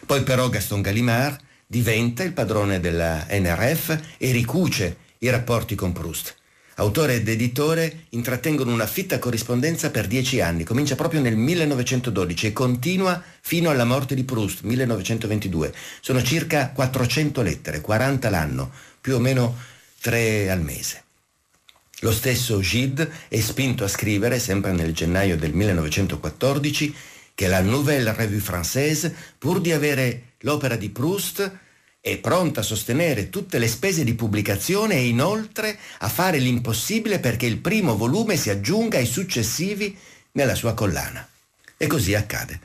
Poi 0.05 0.23
però 0.23 0.49
Gaston 0.49 0.81
Gallimard 0.81 1.39
diventa 1.67 2.23
il 2.23 2.33
padrone 2.33 2.79
della 2.79 3.27
NRF 3.29 4.15
e 4.17 4.31
ricuce 4.31 4.97
i 5.19 5.29
rapporti 5.29 5.75
con 5.75 5.91
Proust. 5.91 6.35
Autore 6.75 7.15
ed 7.15 7.27
editore 7.27 8.05
intrattengono 8.09 8.73
una 8.73 8.87
fitta 8.87 9.19
corrispondenza 9.19 9.91
per 9.91 10.07
dieci 10.07 10.41
anni, 10.41 10.63
comincia 10.63 10.95
proprio 10.95 11.21
nel 11.21 11.35
1912 11.35 12.47
e 12.47 12.53
continua 12.53 13.21
fino 13.41 13.69
alla 13.69 13.85
morte 13.85 14.15
di 14.15 14.23
Proust, 14.23 14.61
1922. 14.61 15.71
Sono 16.01 16.23
circa 16.23 16.71
400 16.71 17.41
lettere, 17.43 17.81
40 17.81 18.29
l'anno, 18.31 18.71
più 18.99 19.15
o 19.15 19.19
meno 19.19 19.55
tre 20.01 20.49
al 20.49 20.61
mese. 20.61 21.03
Lo 21.99 22.11
stesso 22.11 22.59
Gide 22.59 23.09
è 23.27 23.39
spinto 23.39 23.83
a 23.83 23.87
scrivere, 23.87 24.39
sempre 24.39 24.71
nel 24.71 24.93
gennaio 24.93 25.37
del 25.37 25.53
1914, 25.53 26.95
che 27.35 27.47
la 27.47 27.61
Nouvelle 27.61 28.13
Revue 28.13 28.39
Française, 28.39 29.13
pur 29.37 29.61
di 29.61 29.71
avere 29.71 30.33
l'opera 30.39 30.75
di 30.75 30.89
Proust, 30.89 31.51
è 32.05 32.17
pronta 32.17 32.59
a 32.59 32.63
sostenere 32.63 33.29
tutte 33.29 33.57
le 33.57 33.69
spese 33.69 34.03
di 34.03 34.13
pubblicazione 34.13 34.95
e 34.95 35.07
inoltre 35.07 35.79
a 35.99 36.09
fare 36.09 36.37
l'impossibile 36.37 37.19
perché 37.19 37.45
il 37.45 37.59
primo 37.59 37.95
volume 37.95 38.35
si 38.35 38.49
aggiunga 38.49 38.97
ai 38.97 39.05
successivi 39.05 39.97
nella 40.33 40.53
sua 40.53 40.73
collana. 40.73 41.25
E 41.77 41.87
così 41.87 42.13
accade. 42.13 42.59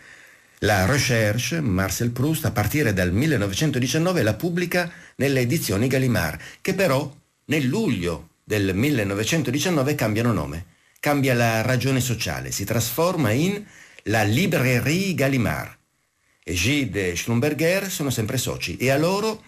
La 0.62 0.86
Recherche, 0.86 1.60
Marcel 1.60 2.10
Proust, 2.10 2.46
a 2.46 2.50
partire 2.50 2.92
dal 2.92 3.12
1919 3.12 4.24
la 4.24 4.34
pubblica 4.34 4.90
nelle 5.14 5.38
edizioni 5.38 5.86
Gallimard, 5.86 6.40
che 6.60 6.74
però 6.74 7.08
nel 7.44 7.64
luglio 7.64 8.30
del 8.42 8.74
1919 8.74 9.94
cambiano 9.94 10.32
nome. 10.32 10.64
Cambia 10.98 11.34
la 11.34 11.62
ragione 11.62 12.00
sociale, 12.00 12.50
si 12.50 12.64
trasforma 12.64 13.30
in 13.30 13.64
la 14.02 14.24
Librairie 14.24 15.14
Gallimard 15.14 15.77
Gide 16.54 17.12
e 17.12 17.16
Schlumberger 17.16 17.90
sono 17.90 18.10
sempre 18.10 18.38
soci 18.38 18.76
e 18.76 18.90
a 18.90 18.98
loro 18.98 19.42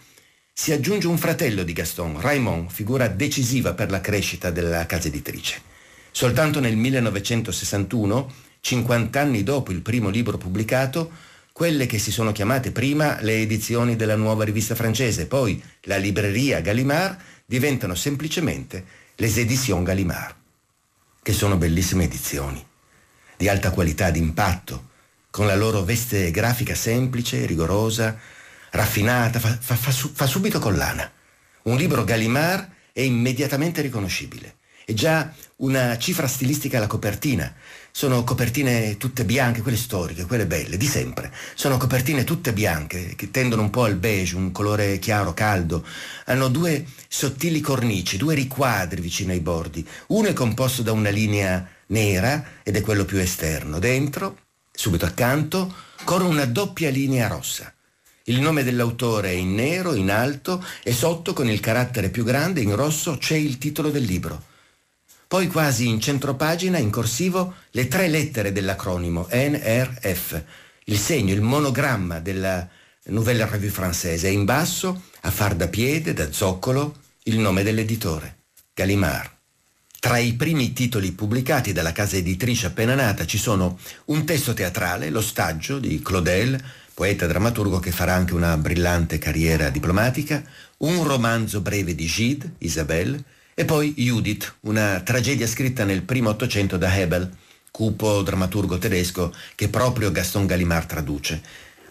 si 0.53 0.71
aggiunge 0.71 1.07
un 1.07 1.17
fratello 1.17 1.63
di 1.63 1.73
Gaston, 1.73 2.19
Raymond, 2.19 2.69
figura 2.69 3.07
decisiva 3.07 3.73
per 3.73 3.89
la 3.89 4.01
crescita 4.01 4.51
della 4.51 4.85
casa 4.85 5.07
editrice. 5.07 5.61
Soltanto 6.11 6.59
nel 6.59 6.75
1961, 6.75 8.33
50 8.59 9.19
anni 9.19 9.43
dopo 9.43 9.71
il 9.71 9.81
primo 9.81 10.09
libro 10.09 10.37
pubblicato, 10.37 11.11
quelle 11.51 11.85
che 11.85 11.97
si 11.97 12.11
sono 12.11 12.31
chiamate 12.31 12.71
prima 12.71 13.19
le 13.21 13.41
edizioni 13.41 13.95
della 13.95 14.15
nuova 14.15 14.43
rivista 14.43 14.75
francese, 14.75 15.25
poi 15.25 15.61
la 15.81 15.97
libreria 15.97 16.61
Gallimard, 16.61 17.17
diventano 17.45 17.95
semplicemente 17.95 18.85
les 19.15 19.37
éditions 19.37 19.85
Gallimard, 19.85 20.35
che 21.23 21.33
sono 21.33 21.57
bellissime 21.57 22.03
edizioni, 22.03 22.63
di 23.37 23.47
alta 23.47 23.71
qualità, 23.71 24.11
di 24.11 24.19
impatto, 24.19 24.89
con 25.31 25.47
la 25.47 25.55
loro 25.55 25.83
veste 25.83 26.29
grafica 26.29 26.75
semplice, 26.75 27.45
rigorosa, 27.45 28.15
raffinata, 28.71 29.39
fa, 29.39 29.57
fa, 29.59 29.75
fa, 29.75 29.91
fa 29.91 30.27
subito 30.27 30.59
collana. 30.59 31.09
Un 31.63 31.77
libro 31.77 32.03
Gallimard 32.03 32.69
è 32.91 33.01
immediatamente 33.01 33.81
riconoscibile. 33.81 34.57
È 34.83 34.93
già 34.93 35.31
una 35.57 35.97
cifra 35.97 36.27
stilistica 36.27 36.77
alla 36.77 36.87
copertina. 36.87 37.53
Sono 37.91 38.23
copertine 38.25 38.97
tutte 38.97 39.23
bianche, 39.23 39.61
quelle 39.61 39.77
storiche, 39.77 40.25
quelle 40.25 40.45
belle, 40.45 40.75
di 40.75 40.85
sempre. 40.85 41.31
Sono 41.55 41.77
copertine 41.77 42.25
tutte 42.25 42.51
bianche, 42.51 43.15
che 43.15 43.31
tendono 43.31 43.61
un 43.61 43.69
po' 43.69 43.85
al 43.85 43.95
beige, 43.95 44.35
un 44.35 44.51
colore 44.51 44.99
chiaro, 44.99 45.33
caldo. 45.33 45.85
Hanno 46.25 46.49
due 46.49 46.85
sottili 47.07 47.61
cornici, 47.61 48.17
due 48.17 48.35
riquadri 48.35 48.99
vicino 48.99 49.31
ai 49.31 49.39
bordi. 49.39 49.87
Uno 50.07 50.27
è 50.27 50.33
composto 50.33 50.81
da 50.81 50.91
una 50.91 51.09
linea 51.09 51.65
nera 51.87 52.43
ed 52.63 52.75
è 52.75 52.81
quello 52.81 53.05
più 53.05 53.17
esterno. 53.17 53.79
Dentro 53.79 54.37
Subito 54.71 55.05
accanto 55.05 55.73
corre 56.03 56.23
una 56.23 56.45
doppia 56.45 56.89
linea 56.89 57.27
rossa. 57.27 57.73
Il 58.25 58.39
nome 58.39 58.63
dell'autore 58.63 59.29
è 59.29 59.33
in 59.33 59.53
nero, 59.53 59.93
in 59.93 60.11
alto 60.11 60.63
e 60.83 60.93
sotto 60.93 61.33
con 61.33 61.49
il 61.49 61.59
carattere 61.59 62.09
più 62.09 62.23
grande 62.23 62.61
in 62.61 62.75
rosso 62.75 63.17
c'è 63.17 63.35
il 63.35 63.57
titolo 63.57 63.89
del 63.89 64.03
libro. 64.03 64.49
Poi 65.27 65.47
quasi 65.47 65.87
in 65.87 65.99
centropagina, 65.99 66.77
in 66.77 66.89
corsivo, 66.89 67.55
le 67.71 67.87
tre 67.87 68.07
lettere 68.07 68.51
dell'acronimo 68.51 69.27
NRF, 69.31 70.43
il 70.85 70.97
segno, 70.97 71.33
il 71.33 71.41
monogramma 71.41 72.19
della 72.19 72.67
Nouvelle 73.05 73.45
Revue 73.45 73.71
Française 73.71 74.25
e 74.25 74.31
in 74.31 74.45
basso, 74.45 75.03
a 75.21 75.31
far 75.31 75.55
da 75.55 75.67
piede, 75.67 76.13
da 76.13 76.31
zoccolo, 76.31 76.97
il 77.23 77.39
nome 77.39 77.63
dell'editore, 77.63 78.43
Gallimard. 78.73 79.40
Tra 80.01 80.17
i 80.17 80.33
primi 80.33 80.73
titoli 80.73 81.11
pubblicati 81.11 81.73
dalla 81.73 81.91
casa 81.91 82.15
editrice 82.15 82.65
appena 82.65 82.95
nata 82.95 83.27
ci 83.27 83.37
sono 83.37 83.77
un 84.05 84.25
testo 84.25 84.51
teatrale, 84.51 85.11
L'ostaggio 85.11 85.77
di 85.77 86.01
Claudel, 86.01 86.59
poeta 86.91 87.27
drammaturgo 87.27 87.77
che 87.77 87.91
farà 87.91 88.15
anche 88.15 88.33
una 88.33 88.57
brillante 88.57 89.19
carriera 89.19 89.69
diplomatica, 89.69 90.41
un 90.77 91.03
romanzo 91.03 91.61
breve 91.61 91.93
di 91.93 92.07
Gide, 92.07 92.53
Isabelle, 92.57 93.23
e 93.53 93.63
poi 93.63 93.93
Judith, 93.93 94.55
una 94.61 95.01
tragedia 95.01 95.45
scritta 95.45 95.83
nel 95.83 96.01
primo 96.01 96.29
Ottocento 96.29 96.77
da 96.77 96.97
Hebel, 96.97 97.37
cupo 97.69 98.23
drammaturgo 98.23 98.79
tedesco 98.79 99.31
che 99.53 99.69
proprio 99.69 100.11
Gaston 100.11 100.47
Gallimard 100.47 100.87
traduce. 100.87 101.39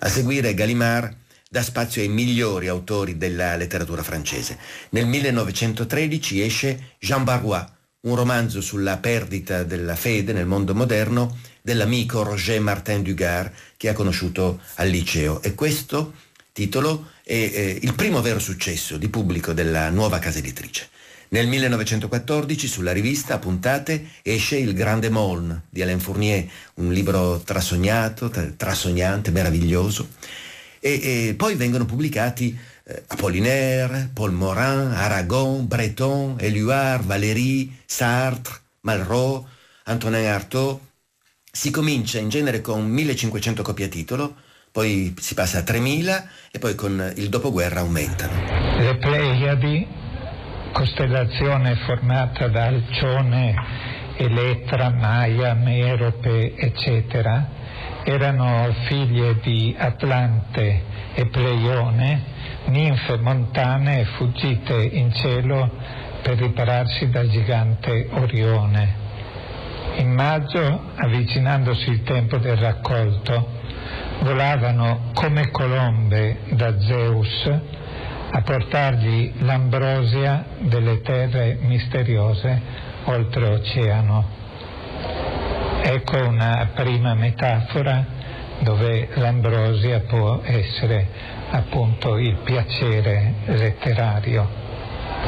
A 0.00 0.08
seguire 0.08 0.52
Gallimard 0.54 1.16
dà 1.48 1.62
spazio 1.62 2.02
ai 2.02 2.08
migliori 2.08 2.66
autori 2.66 3.16
della 3.16 3.54
letteratura 3.54 4.02
francese. 4.02 4.58
Nel 4.88 5.06
1913 5.06 6.42
esce 6.42 6.94
Jean 6.98 7.22
Barrois, 7.22 7.78
un 8.02 8.14
romanzo 8.14 8.62
sulla 8.62 8.96
perdita 8.96 9.62
della 9.62 9.94
fede 9.94 10.32
nel 10.32 10.46
mondo 10.46 10.74
moderno 10.74 11.38
dell'amico 11.60 12.22
Roger 12.22 12.60
Martin 12.60 13.02
Dugard 13.02 13.52
che 13.76 13.90
ha 13.90 13.92
conosciuto 13.92 14.60
al 14.76 14.88
liceo 14.88 15.42
e 15.42 15.54
questo 15.54 16.14
titolo 16.52 17.10
è 17.22 17.34
eh, 17.34 17.78
il 17.82 17.94
primo 17.94 18.22
vero 18.22 18.38
successo 18.38 18.96
di 18.96 19.08
pubblico 19.08 19.52
della 19.52 19.90
nuova 19.90 20.18
casa 20.18 20.38
editrice. 20.38 20.88
Nel 21.28 21.46
1914 21.46 22.66
sulla 22.66 22.92
rivista 22.92 23.34
a 23.34 23.38
puntate 23.38 24.06
esce 24.22 24.56
Il 24.56 24.72
Grande 24.72 25.10
Moln 25.10 25.54
di 25.68 25.82
Alain 25.82 26.00
Fournier, 26.00 26.44
un 26.76 26.92
libro 26.92 27.40
trasognato, 27.44 28.32
trasognante, 28.56 29.30
meraviglioso 29.30 30.08
e, 30.80 31.28
e 31.28 31.34
poi 31.34 31.54
vengono 31.54 31.84
pubblicati 31.84 32.58
Apollinaire, 33.08 34.10
Paul 34.12 34.32
Morin, 34.32 34.92
Aragon, 34.92 35.66
Breton, 35.66 36.36
Éluard, 36.38 37.04
Valéry, 37.04 37.70
Sartre, 37.84 38.60
Malraux, 38.82 39.46
Antonin 39.84 40.26
Artaud. 40.26 40.78
Si 41.52 41.70
comincia 41.70 42.18
in 42.18 42.28
genere 42.28 42.60
con 42.60 42.86
1500 42.86 43.62
copie 43.62 43.86
a 43.86 43.88
titolo, 43.88 44.34
poi 44.72 45.14
si 45.18 45.34
passa 45.34 45.58
a 45.58 45.62
3000 45.62 46.28
e 46.52 46.58
poi 46.58 46.74
con 46.74 47.12
il 47.16 47.28
dopoguerra 47.28 47.80
aumentano. 47.80 48.32
Le 48.78 48.96
Pleiadi, 48.98 49.86
costellazione 50.72 51.76
formata 51.84 52.48
da 52.48 52.66
Alcione, 52.66 53.54
Elettra, 54.16 54.90
Maia, 54.90 55.54
Merope, 55.54 56.54
eccetera, 56.56 57.48
erano 58.04 58.72
figlie 58.86 59.38
di 59.40 59.74
Atlante 59.78 60.82
e 61.14 61.26
Pleione, 61.26 62.22
ninfe 62.66 63.16
montane 63.18 64.04
fuggite 64.16 64.82
in 64.82 65.12
cielo 65.12 65.70
per 66.22 66.38
ripararsi 66.38 67.08
dal 67.10 67.28
gigante 67.28 68.08
Orione. 68.12 69.08
In 69.96 70.12
maggio, 70.12 70.92
avvicinandosi 70.94 71.90
il 71.90 72.02
tempo 72.02 72.36
del 72.38 72.56
raccolto, 72.56 73.58
volavano 74.20 75.10
come 75.14 75.50
colombe 75.50 76.40
da 76.50 76.78
Zeus 76.80 77.50
a 78.32 78.42
portargli 78.42 79.32
l'ambrosia 79.38 80.44
delle 80.58 81.00
terre 81.00 81.58
misteriose 81.62 82.60
oltreoceano. 83.04 84.38
Ecco 85.82 86.16
una 86.28 86.68
prima 86.74 87.14
metafora 87.14 88.04
dove 88.60 89.08
l'ambrosia 89.14 90.00
può 90.00 90.40
essere 90.44 91.06
appunto 91.50 92.18
il 92.18 92.36
piacere 92.44 93.34
letterario. 93.46 94.46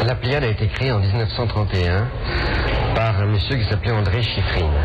La 0.04 0.14
Pléiade 0.16 0.46
a 0.46 0.50
été 0.50 0.66
créée 0.68 0.92
en 0.92 1.00
1931 1.00 2.10
par 2.94 3.20
un 3.20 3.26
monsieur 3.26 3.56
qui 3.56 3.64
s'appelait 3.64 3.92
André 3.92 4.22
Chiffrine. 4.22 4.76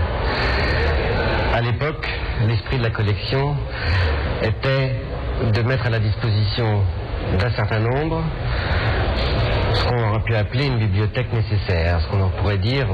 À 1.53 1.61
l'époque, 1.61 2.07
l'esprit 2.45 2.77
de 2.77 2.83
la 2.83 2.91
collection 2.91 3.55
était 4.41 4.95
de 5.51 5.61
mettre 5.63 5.85
à 5.85 5.89
la 5.89 5.99
disposition 5.99 6.83
d'un 7.37 7.51
certain 7.51 7.79
nombre 7.79 8.23
ce 9.73 9.83
qu'on 9.85 10.09
aurait 10.09 10.23
pu 10.23 10.35
appeler 10.35 10.65
une 10.67 10.79
bibliothèque 10.79 11.31
nécessaire, 11.33 11.99
ce 12.01 12.07
qu'on 12.07 12.29
pourrait 12.29 12.57
dire 12.57 12.87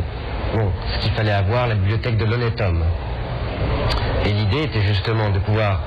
bon, 0.53 0.71
ce 0.93 0.99
qu'il 0.99 1.11
fallait 1.11 1.31
avoir, 1.31 1.67
la 1.67 1.75
bibliothèque 1.75 2.17
de 2.17 2.25
l'honnête 2.25 2.59
homme. 2.61 2.83
Et 4.25 4.31
l'idée 4.31 4.63
était 4.63 4.81
justement 4.81 5.29
de 5.29 5.39
pouvoir 5.39 5.81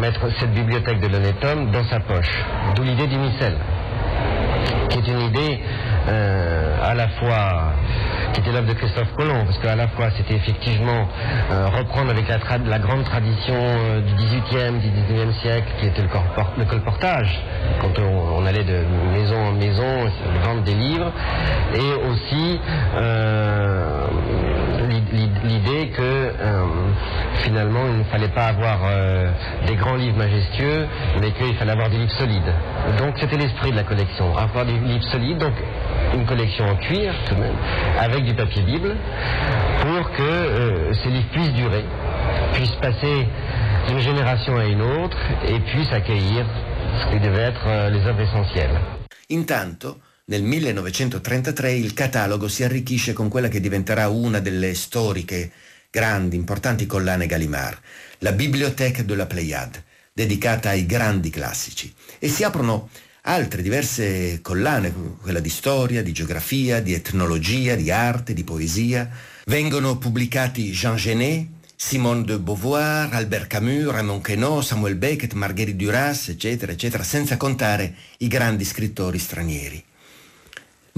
mettre 0.00 0.20
cette 0.38 0.52
bibliothèque 0.52 1.00
de 1.00 1.08
l'honnête 1.08 1.44
homme 1.44 1.70
dans 1.70 1.84
sa 1.84 2.00
poche. 2.00 2.44
D'où 2.74 2.82
l'idée 2.82 3.06
du 3.06 3.18
missel, 3.18 3.56
qui 4.88 4.98
est 4.98 5.08
une 5.08 5.20
idée 5.20 5.60
euh, 6.08 6.76
à 6.82 6.94
la 6.94 7.08
fois 7.08 7.72
qui 8.32 8.40
était 8.40 8.52
l'œuvre 8.52 8.68
de 8.68 8.74
Christophe 8.74 9.12
Colomb, 9.16 9.44
parce 9.44 9.58
qu'à 9.58 9.74
la 9.74 9.88
fois 9.88 10.10
c'était 10.16 10.34
effectivement 10.34 11.08
euh, 11.50 11.66
reprendre 11.68 12.10
avec 12.10 12.26
la, 12.28 12.78
grande 12.78 13.04
tradition 13.04 13.54
euh, 13.54 14.00
du 14.00 14.12
18e, 14.14 14.80
du 14.80 14.88
19e 14.88 15.32
siècle, 15.40 15.68
qui 15.80 15.86
était 15.86 16.02
le, 16.02 16.64
colportage, 16.64 17.42
quand 17.80 17.98
on, 17.98 18.42
on 18.42 18.46
allait 18.46 18.64
de 18.64 18.84
maison 19.12 19.38
en 19.38 19.52
maison, 19.52 20.10
vendre 20.44 20.62
des 20.62 20.74
livres, 20.74 21.12
et 21.74 22.08
aussi 22.10 22.60
l'idée 25.48 25.88
que 25.88 26.02
euh, 26.02 26.64
finalement 27.42 27.80
il 27.90 27.98
ne 27.98 28.04
fallait 28.04 28.28
pas 28.28 28.46
avoir 28.46 28.80
euh, 28.84 29.30
des 29.66 29.74
grands 29.74 29.96
livres 29.96 30.18
majestueux, 30.18 30.86
mais 31.20 31.32
qu'il 31.32 31.54
fallait 31.56 31.72
avoir 31.72 31.88
des 31.88 31.98
livres 31.98 32.16
solides. 32.18 32.52
Donc 32.98 33.14
c'était 33.18 33.36
l'esprit 33.36 33.70
de 33.70 33.76
la 33.76 33.84
collection, 33.84 34.36
avoir 34.36 34.64
des 34.66 34.78
livres 34.78 35.04
solides, 35.10 35.38
donc 35.38 35.54
une 36.14 36.26
collection 36.26 36.66
en 36.66 36.76
cuir 36.76 37.14
tout 37.26 37.34
de 37.34 37.40
même, 37.40 37.56
avec 37.98 38.24
du 38.24 38.34
papier 38.34 38.62
Bible, 38.62 38.94
pour 39.80 40.10
que 40.12 40.22
euh, 40.22 40.92
ces 41.02 41.08
livres 41.08 41.28
puissent 41.32 41.54
durer, 41.54 41.84
puissent 42.52 42.76
passer 42.76 43.26
d'une 43.88 44.00
génération 44.00 44.56
à 44.56 44.64
une 44.66 44.82
autre 44.82 45.16
et 45.46 45.58
puissent 45.60 45.92
accueillir 45.92 46.44
ce 47.00 47.06
qui 47.10 47.20
devait 47.20 47.42
être 47.42 47.90
les 47.90 48.06
œuvres 48.06 48.20
essentielles. 48.20 48.78
Intanto, 49.30 49.96
nel 50.28 50.42
1933 50.42 51.72
il 51.72 51.94
catalogo 51.94 52.48
si 52.48 52.62
arricchisce 52.62 53.14
con 53.14 53.28
quella 53.28 53.48
che 53.48 53.60
diventerà 53.60 54.08
una 54.08 54.40
delle 54.40 54.74
storiche, 54.74 55.50
grandi, 55.90 56.36
importanti 56.36 56.84
collane 56.84 57.26
Gallimard, 57.26 57.78
la 58.18 58.32
Bibliothèque 58.32 59.06
de 59.06 59.14
la 59.14 59.24
Pléiade, 59.24 59.84
dedicata 60.12 60.68
ai 60.68 60.84
grandi 60.84 61.30
classici. 61.30 61.90
E 62.18 62.28
si 62.28 62.44
aprono 62.44 62.90
altre 63.22 63.62
diverse 63.62 64.40
collane, 64.42 64.92
quella 65.18 65.40
di 65.40 65.48
storia, 65.48 66.02
di 66.02 66.12
geografia, 66.12 66.82
di 66.82 66.92
etnologia, 66.92 67.74
di 67.74 67.90
arte, 67.90 68.34
di 68.34 68.44
poesia. 68.44 69.08
Vengono 69.46 69.96
pubblicati 69.96 70.72
Jean 70.72 70.96
Genet, 70.96 71.46
Simone 71.74 72.24
de 72.24 72.38
Beauvoir, 72.38 73.14
Albert 73.14 73.46
Camus, 73.46 73.90
Raymond 73.90 74.22
Queneau, 74.22 74.60
Samuel 74.60 74.96
Beckett, 74.96 75.32
Marguerite 75.32 75.82
Duras, 75.82 76.28
eccetera, 76.28 76.72
eccetera, 76.72 77.02
senza 77.02 77.38
contare 77.38 77.94
i 78.18 78.28
grandi 78.28 78.66
scrittori 78.66 79.18
stranieri. 79.18 79.84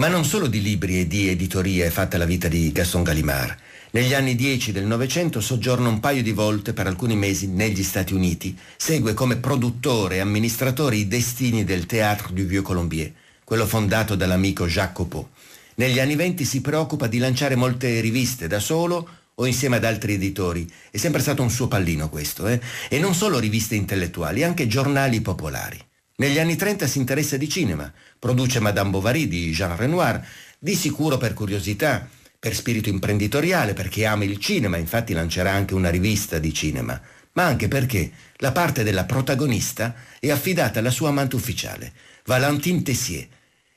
Ma 0.00 0.08
non 0.08 0.24
solo 0.24 0.46
di 0.46 0.62
libri 0.62 0.98
e 0.98 1.06
di 1.06 1.28
editoria 1.28 1.84
è 1.84 1.90
fatta 1.90 2.16
la 2.16 2.24
vita 2.24 2.48
di 2.48 2.72
Gaston 2.72 3.02
Gallimard. 3.02 3.54
Negli 3.90 4.14
anni 4.14 4.34
10 4.34 4.72
del 4.72 4.86
Novecento 4.86 5.42
soggiorna 5.42 5.90
un 5.90 6.00
paio 6.00 6.22
di 6.22 6.32
volte 6.32 6.72
per 6.72 6.86
alcuni 6.86 7.16
mesi 7.16 7.48
negli 7.48 7.82
Stati 7.82 8.14
Uniti. 8.14 8.56
Segue 8.78 9.12
come 9.12 9.36
produttore 9.36 10.16
e 10.16 10.20
amministratore 10.20 10.96
i 10.96 11.06
destini 11.06 11.64
del 11.64 11.84
Théâtre 11.84 12.32
du 12.32 12.44
Vieux 12.44 12.64
Colombier, 12.64 13.12
quello 13.44 13.66
fondato 13.66 14.14
dall'amico 14.14 14.66
Copeau. 14.90 15.28
Negli 15.74 15.98
anni 15.98 16.16
20 16.16 16.46
si 16.46 16.62
preoccupa 16.62 17.06
di 17.06 17.18
lanciare 17.18 17.54
molte 17.54 18.00
riviste 18.00 18.46
da 18.46 18.58
solo 18.58 19.06
o 19.34 19.44
insieme 19.44 19.76
ad 19.76 19.84
altri 19.84 20.14
editori. 20.14 20.66
È 20.90 20.96
sempre 20.96 21.20
stato 21.20 21.42
un 21.42 21.50
suo 21.50 21.68
pallino 21.68 22.08
questo, 22.08 22.46
eh? 22.46 22.58
E 22.88 22.98
non 22.98 23.14
solo 23.14 23.38
riviste 23.38 23.74
intellettuali, 23.74 24.44
anche 24.44 24.66
giornali 24.66 25.20
popolari. 25.20 25.88
Negli 26.20 26.38
anni 26.38 26.54
30 26.54 26.86
si 26.86 26.98
interessa 26.98 27.38
di 27.38 27.48
cinema, 27.48 27.90
produce 28.18 28.60
Madame 28.60 28.90
Bovary 28.90 29.26
di 29.26 29.52
Jean 29.52 29.74
Renoir, 29.74 30.22
di 30.58 30.74
sicuro 30.74 31.16
per 31.16 31.32
curiosità, 31.32 32.06
per 32.38 32.54
spirito 32.54 32.90
imprenditoriale, 32.90 33.72
perché 33.72 34.04
ama 34.04 34.24
il 34.24 34.36
cinema, 34.36 34.76
infatti 34.76 35.14
lancerà 35.14 35.50
anche 35.50 35.72
una 35.72 35.88
rivista 35.88 36.38
di 36.38 36.52
cinema, 36.52 37.00
ma 37.32 37.44
anche 37.44 37.68
perché 37.68 38.12
la 38.36 38.52
parte 38.52 38.82
della 38.82 39.06
protagonista 39.06 39.94
è 40.18 40.30
affidata 40.30 40.80
alla 40.80 40.90
sua 40.90 41.08
amante 41.08 41.36
ufficiale, 41.36 41.90
Valentine 42.26 42.82
Tessier. 42.82 43.26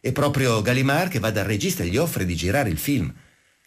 È 0.01 0.11
proprio 0.11 0.61
Gallimard 0.61 1.09
che 1.09 1.19
va 1.19 1.31
dal 1.31 1.45
regista 1.45 1.83
e 1.83 1.87
gli 1.87 1.95
offre 1.95 2.25
di 2.25 2.35
girare 2.35 2.69
il 2.69 2.77
film, 2.77 3.09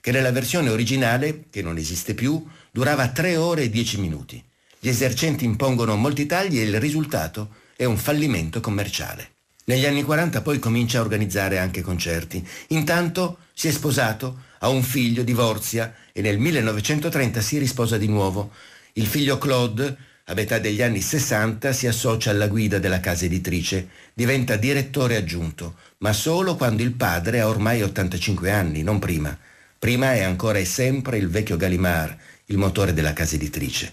che 0.02 0.12
nella 0.12 0.32
versione 0.32 0.68
originale, 0.68 1.44
che 1.48 1.62
non 1.62 1.78
esiste 1.78 2.12
più, 2.12 2.46
durava 2.70 3.08
3 3.08 3.38
ore 3.38 3.62
e 3.62 3.70
10 3.70 4.00
minuti. 4.00 4.44
Gli 4.78 4.88
esercenti 4.88 5.46
impongono 5.46 5.96
molti 5.96 6.26
tagli 6.26 6.58
e 6.58 6.64
il 6.64 6.78
risultato 6.78 7.64
è 7.76 7.84
un 7.84 7.98
fallimento 7.98 8.60
commerciale. 8.60 9.34
Negli 9.66 9.84
anni 9.84 10.02
40 10.02 10.42
poi 10.42 10.58
comincia 10.58 10.98
a 10.98 11.02
organizzare 11.02 11.58
anche 11.58 11.82
concerti. 11.82 12.46
Intanto 12.68 13.38
si 13.52 13.68
è 13.68 13.70
sposato, 13.70 14.44
ha 14.60 14.68
un 14.68 14.82
figlio, 14.82 15.22
divorzia 15.22 15.92
e 16.12 16.22
nel 16.22 16.38
1930 16.38 17.40
si 17.40 17.58
risposa 17.58 17.98
di 17.98 18.06
nuovo. 18.06 18.52
Il 18.94 19.06
figlio 19.06 19.38
Claude, 19.38 19.96
a 20.24 20.34
metà 20.34 20.58
degli 20.58 20.82
anni 20.82 21.00
60, 21.00 21.72
si 21.72 21.86
associa 21.86 22.30
alla 22.30 22.48
guida 22.48 22.78
della 22.78 23.00
casa 23.00 23.26
editrice, 23.26 23.88
diventa 24.14 24.56
direttore 24.56 25.16
aggiunto, 25.16 25.76
ma 25.98 26.12
solo 26.12 26.56
quando 26.56 26.82
il 26.82 26.92
padre 26.92 27.40
ha 27.40 27.48
ormai 27.48 27.82
85 27.82 28.50
anni, 28.50 28.82
non 28.82 28.98
prima. 28.98 29.36
Prima 29.78 30.14
è 30.14 30.22
ancora 30.22 30.58
e 30.58 30.64
sempre 30.64 31.18
il 31.18 31.28
vecchio 31.28 31.56
Gallimard, 31.56 32.16
il 32.46 32.56
motore 32.56 32.92
della 32.92 33.12
casa 33.12 33.34
editrice. 33.34 33.92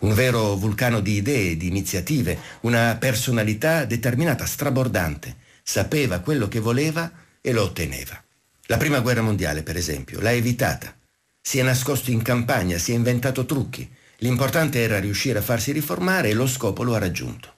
Un 0.00 0.14
vero 0.14 0.54
vulcano 0.56 1.00
di 1.00 1.16
idee, 1.16 1.58
di 1.58 1.66
iniziative, 1.66 2.38
una 2.62 2.96
personalità 2.98 3.84
determinata, 3.84 4.46
strabordante. 4.46 5.36
Sapeva 5.62 6.20
quello 6.20 6.48
che 6.48 6.58
voleva 6.58 7.10
e 7.40 7.52
lo 7.52 7.64
otteneva. 7.64 8.22
La 8.66 8.78
prima 8.78 9.00
guerra 9.00 9.20
mondiale, 9.20 9.62
per 9.62 9.76
esempio, 9.76 10.20
l'ha 10.20 10.32
evitata. 10.32 10.96
Si 11.38 11.58
è 11.58 11.62
nascosto 11.62 12.10
in 12.10 12.22
campagna, 12.22 12.78
si 12.78 12.92
è 12.92 12.94
inventato 12.94 13.44
trucchi. 13.44 13.88
L'importante 14.18 14.80
era 14.80 14.98
riuscire 14.98 15.38
a 15.38 15.42
farsi 15.42 15.72
riformare 15.72 16.30
e 16.30 16.34
lo 16.34 16.46
scopo 16.46 16.82
lo 16.82 16.94
ha 16.94 16.98
raggiunto. 16.98 17.54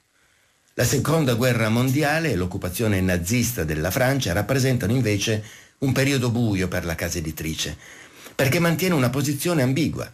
La 0.75 0.85
seconda 0.85 1.35
guerra 1.35 1.69
mondiale 1.69 2.33
e 2.33 2.35
l'occupazione 2.35 3.01
nazista 3.01 3.63
della 3.63 3.91
Francia 3.91 4.33
rappresentano 4.33 4.93
invece 4.93 5.45
un 5.79 5.93
periodo 5.93 6.31
buio 6.31 6.67
per 6.67 6.85
la 6.85 6.95
casa 6.97 7.19
editrice, 7.19 7.77
perché 8.35 8.59
mantiene 8.59 8.95
una 8.95 9.11
posizione 9.11 9.63
ambigua, 9.63 10.11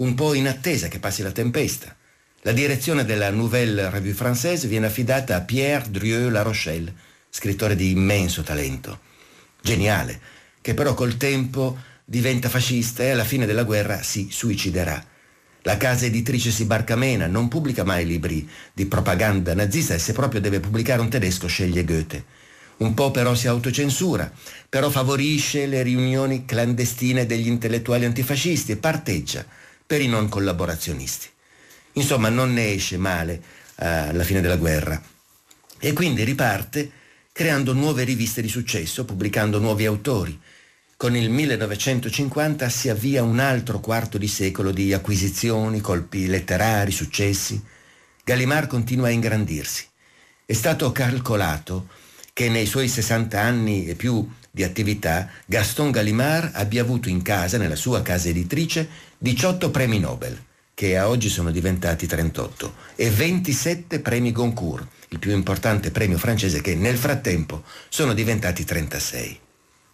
un 0.00 0.14
po' 0.14 0.34
in 0.34 0.48
attesa 0.48 0.88
che 0.88 0.98
passi 0.98 1.22
la 1.22 1.30
tempesta. 1.30 1.94
La 2.42 2.52
direzione 2.52 3.04
della 3.04 3.30
Nouvelle 3.30 3.90
Revue 3.90 4.14
Française 4.14 4.66
viene 4.66 4.86
affidata 4.86 5.36
a 5.36 5.42
Pierre 5.42 5.90
Drieux 5.90 6.30
La 6.30 6.40
Rochelle, 6.40 6.92
scrittore 7.28 7.76
di 7.76 7.90
immenso 7.90 8.42
talento, 8.42 9.00
geniale, 9.60 10.18
che 10.62 10.72
però 10.72 10.94
col 10.94 11.18
tempo 11.18 11.76
diventa 12.02 12.48
fascista 12.48 13.02
e 13.02 13.10
alla 13.10 13.24
fine 13.24 13.44
della 13.44 13.64
guerra 13.64 14.02
si 14.02 14.28
suiciderà. 14.30 15.04
La 15.62 15.76
casa 15.76 16.06
editrice 16.06 16.50
si 16.50 16.64
barcamena, 16.64 17.26
non 17.26 17.48
pubblica 17.48 17.84
mai 17.84 18.06
libri 18.06 18.48
di 18.72 18.86
propaganda 18.86 19.54
nazista 19.54 19.92
e 19.92 19.98
se 19.98 20.14
proprio 20.14 20.40
deve 20.40 20.60
pubblicare 20.60 21.02
un 21.02 21.10
tedesco 21.10 21.46
sceglie 21.46 21.84
Goethe. 21.84 22.24
Un 22.78 22.94
po' 22.94 23.10
però 23.10 23.34
si 23.34 23.46
autocensura, 23.46 24.32
però 24.66 24.88
favorisce 24.88 25.66
le 25.66 25.82
riunioni 25.82 26.46
clandestine 26.46 27.26
degli 27.26 27.48
intellettuali 27.48 28.06
antifascisti 28.06 28.72
e 28.72 28.76
parteggia 28.78 29.44
per 29.90 30.00
i 30.00 30.06
non 30.06 30.28
collaborazionisti. 30.28 31.26
Insomma, 31.94 32.28
non 32.28 32.52
ne 32.52 32.74
esce 32.74 32.96
male 32.96 33.42
eh, 33.74 33.86
alla 33.88 34.22
fine 34.22 34.40
della 34.40 34.54
guerra. 34.54 35.02
E 35.80 35.92
quindi 35.92 36.22
riparte 36.22 36.88
creando 37.32 37.72
nuove 37.72 38.04
riviste 38.04 38.40
di 38.40 38.46
successo, 38.46 39.04
pubblicando 39.04 39.58
nuovi 39.58 39.86
autori. 39.86 40.40
Con 40.96 41.16
il 41.16 41.28
1950 41.28 42.68
si 42.68 42.88
avvia 42.88 43.24
un 43.24 43.40
altro 43.40 43.80
quarto 43.80 44.16
di 44.16 44.28
secolo 44.28 44.70
di 44.70 44.92
acquisizioni, 44.92 45.80
colpi 45.80 46.28
letterari, 46.28 46.92
successi. 46.92 47.60
Gallimard 48.22 48.68
continua 48.68 49.08
a 49.08 49.10
ingrandirsi. 49.10 49.88
È 50.46 50.52
stato 50.52 50.92
calcolato 50.92 51.88
che 52.32 52.48
nei 52.48 52.66
suoi 52.66 52.86
60 52.86 53.40
anni 53.40 53.88
e 53.88 53.96
più 53.96 54.24
di 54.52 54.62
attività 54.62 55.28
Gaston 55.46 55.90
Gallimard 55.90 56.52
abbia 56.54 56.82
avuto 56.82 57.08
in 57.08 57.22
casa, 57.22 57.58
nella 57.58 57.76
sua 57.76 58.02
casa 58.02 58.28
editrice, 58.28 59.08
18 59.22 59.70
premi 59.70 59.98
Nobel, 59.98 60.44
che 60.72 60.96
a 60.96 61.06
oggi 61.06 61.28
sono 61.28 61.50
diventati 61.50 62.06
38, 62.06 62.74
e 62.96 63.10
27 63.10 64.00
premi 64.00 64.32
Goncourt, 64.32 64.86
il 65.08 65.18
più 65.18 65.32
importante 65.32 65.90
premio 65.90 66.16
francese 66.16 66.62
che 66.62 66.74
nel 66.74 66.96
frattempo 66.96 67.62
sono 67.90 68.14
diventati 68.14 68.64
36. 68.64 69.38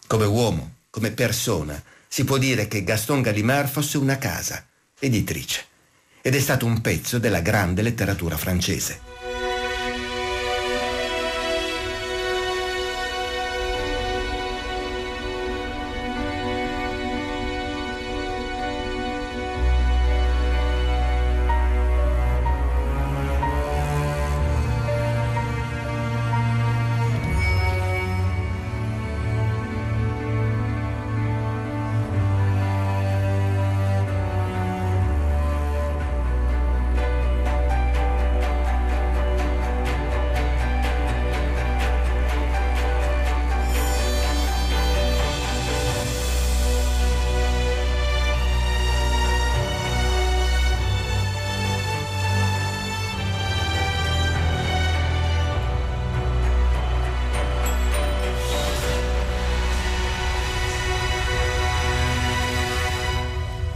Come 0.07 0.25
uomo, 0.25 0.75
come 0.89 1.11
persona, 1.11 1.83
si 2.07 2.23
può 2.23 2.37
dire 2.37 2.69
che 2.69 2.85
Gaston 2.85 3.21
Gallimard 3.21 3.67
fosse 3.67 3.97
una 3.97 4.17
casa 4.17 4.65
editrice 4.97 5.65
ed 6.21 6.33
è 6.33 6.39
stato 6.39 6.65
un 6.65 6.79
pezzo 6.79 7.19
della 7.19 7.41
grande 7.41 7.81
letteratura 7.81 8.37
francese. 8.37 9.06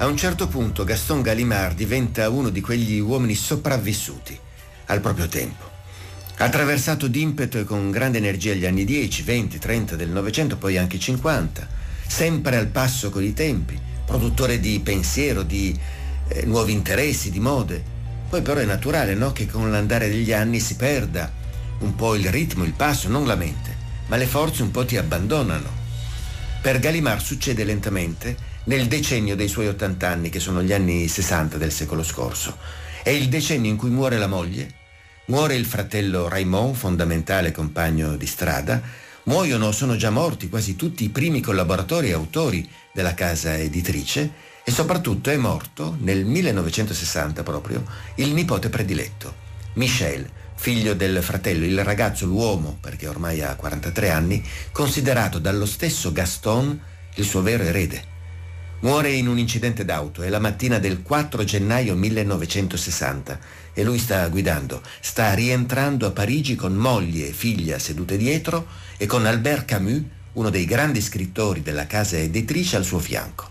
A 0.01 0.07
un 0.07 0.17
certo 0.17 0.47
punto 0.47 0.83
Gaston 0.83 1.21
Gallimard 1.21 1.75
diventa 1.75 2.27
uno 2.29 2.49
di 2.49 2.59
quegli 2.59 2.97
uomini 2.97 3.35
sopravvissuti 3.35 4.35
al 4.85 4.99
proprio 4.99 5.27
tempo. 5.27 5.69
Attraversato 6.37 7.05
d'impeto 7.05 7.59
e 7.59 7.63
con 7.65 7.91
grande 7.91 8.17
energia 8.17 8.55
gli 8.55 8.65
anni 8.65 8.83
10, 8.83 9.21
20, 9.21 9.59
30 9.59 9.95
del 9.95 10.09
Novecento, 10.09 10.57
poi 10.57 10.79
anche 10.79 10.97
50, 10.97 11.67
sempre 12.07 12.55
al 12.55 12.65
passo 12.65 13.11
con 13.11 13.23
i 13.23 13.33
tempi, 13.33 13.79
produttore 14.03 14.59
di 14.59 14.79
pensiero, 14.79 15.43
di 15.43 15.79
eh, 16.29 16.45
nuovi 16.47 16.71
interessi, 16.71 17.29
di 17.29 17.39
mode. 17.39 17.83
Poi 18.27 18.41
però 18.41 18.59
è 18.59 18.65
naturale 18.65 19.13
no? 19.13 19.31
che 19.33 19.45
con 19.45 19.69
l'andare 19.69 20.09
degli 20.09 20.33
anni 20.33 20.59
si 20.59 20.77
perda 20.77 21.31
un 21.81 21.93
po' 21.93 22.15
il 22.15 22.27
ritmo, 22.31 22.63
il 22.63 22.73
passo, 22.73 23.07
non 23.07 23.27
la 23.27 23.35
mente, 23.35 23.77
ma 24.07 24.15
le 24.15 24.25
forze 24.25 24.63
un 24.63 24.71
po' 24.71 24.83
ti 24.83 24.97
abbandonano. 24.97 25.69
Per 26.59 26.79
Gallimard 26.79 27.21
succede 27.21 27.63
lentamente 27.63 28.49
nel 28.65 28.87
decennio 28.87 29.35
dei 29.35 29.47
suoi 29.47 29.67
80 29.67 30.07
anni, 30.07 30.29
che 30.29 30.39
sono 30.39 30.61
gli 30.61 30.73
anni 30.73 31.07
60 31.07 31.57
del 31.57 31.71
secolo 31.71 32.03
scorso. 32.03 32.57
È 33.03 33.09
il 33.09 33.29
decennio 33.29 33.71
in 33.71 33.77
cui 33.77 33.89
muore 33.89 34.17
la 34.17 34.27
moglie, 34.27 34.69
muore 35.25 35.55
il 35.55 35.65
fratello 35.65 36.27
Raymond, 36.27 36.75
fondamentale 36.75 37.51
compagno 37.51 38.15
di 38.15 38.27
strada, 38.27 38.81
muoiono, 39.23 39.71
sono 39.71 39.95
già 39.95 40.09
morti 40.09 40.49
quasi 40.49 40.75
tutti 40.75 41.03
i 41.03 41.09
primi 41.09 41.41
collaboratori 41.41 42.09
e 42.09 42.13
autori 42.13 42.67
della 42.93 43.13
casa 43.13 43.57
editrice 43.57 44.49
e 44.63 44.71
soprattutto 44.71 45.29
è 45.29 45.37
morto 45.37 45.97
nel 46.01 46.25
1960 46.25 47.43
proprio 47.43 47.83
il 48.15 48.33
nipote 48.33 48.69
prediletto, 48.69 49.33
Michel, 49.73 50.29
figlio 50.55 50.93
del 50.93 51.23
fratello, 51.23 51.65
il 51.65 51.83
ragazzo, 51.83 52.25
l'uomo, 52.25 52.77
perché 52.79 53.07
ormai 53.07 53.41
ha 53.41 53.55
43 53.55 54.11
anni, 54.11 54.43
considerato 54.71 55.39
dallo 55.39 55.65
stesso 55.65 56.11
Gaston 56.11 56.79
il 57.15 57.25
suo 57.25 57.41
vero 57.41 57.63
erede. 57.63 58.10
Muore 58.81 59.11
in 59.11 59.27
un 59.27 59.37
incidente 59.37 59.85
d'auto, 59.85 60.23
è 60.23 60.29
la 60.29 60.39
mattina 60.39 60.79
del 60.79 61.03
4 61.03 61.43
gennaio 61.43 61.95
1960 61.95 63.39
e 63.73 63.83
lui 63.83 63.99
sta 63.99 64.27
guidando, 64.27 64.81
sta 64.99 65.35
rientrando 65.35 66.07
a 66.07 66.11
Parigi 66.11 66.55
con 66.55 66.73
moglie 66.73 67.27
e 67.27 67.31
figlia 67.31 67.77
sedute 67.77 68.17
dietro 68.17 68.65
e 68.97 69.05
con 69.05 69.27
Albert 69.27 69.65
Camus, 69.65 70.01
uno 70.33 70.49
dei 70.49 70.65
grandi 70.65 70.99
scrittori 70.99 71.61
della 71.61 71.85
casa 71.85 72.17
editrice, 72.17 72.75
al 72.75 72.83
suo 72.83 72.97
fianco. 72.97 73.47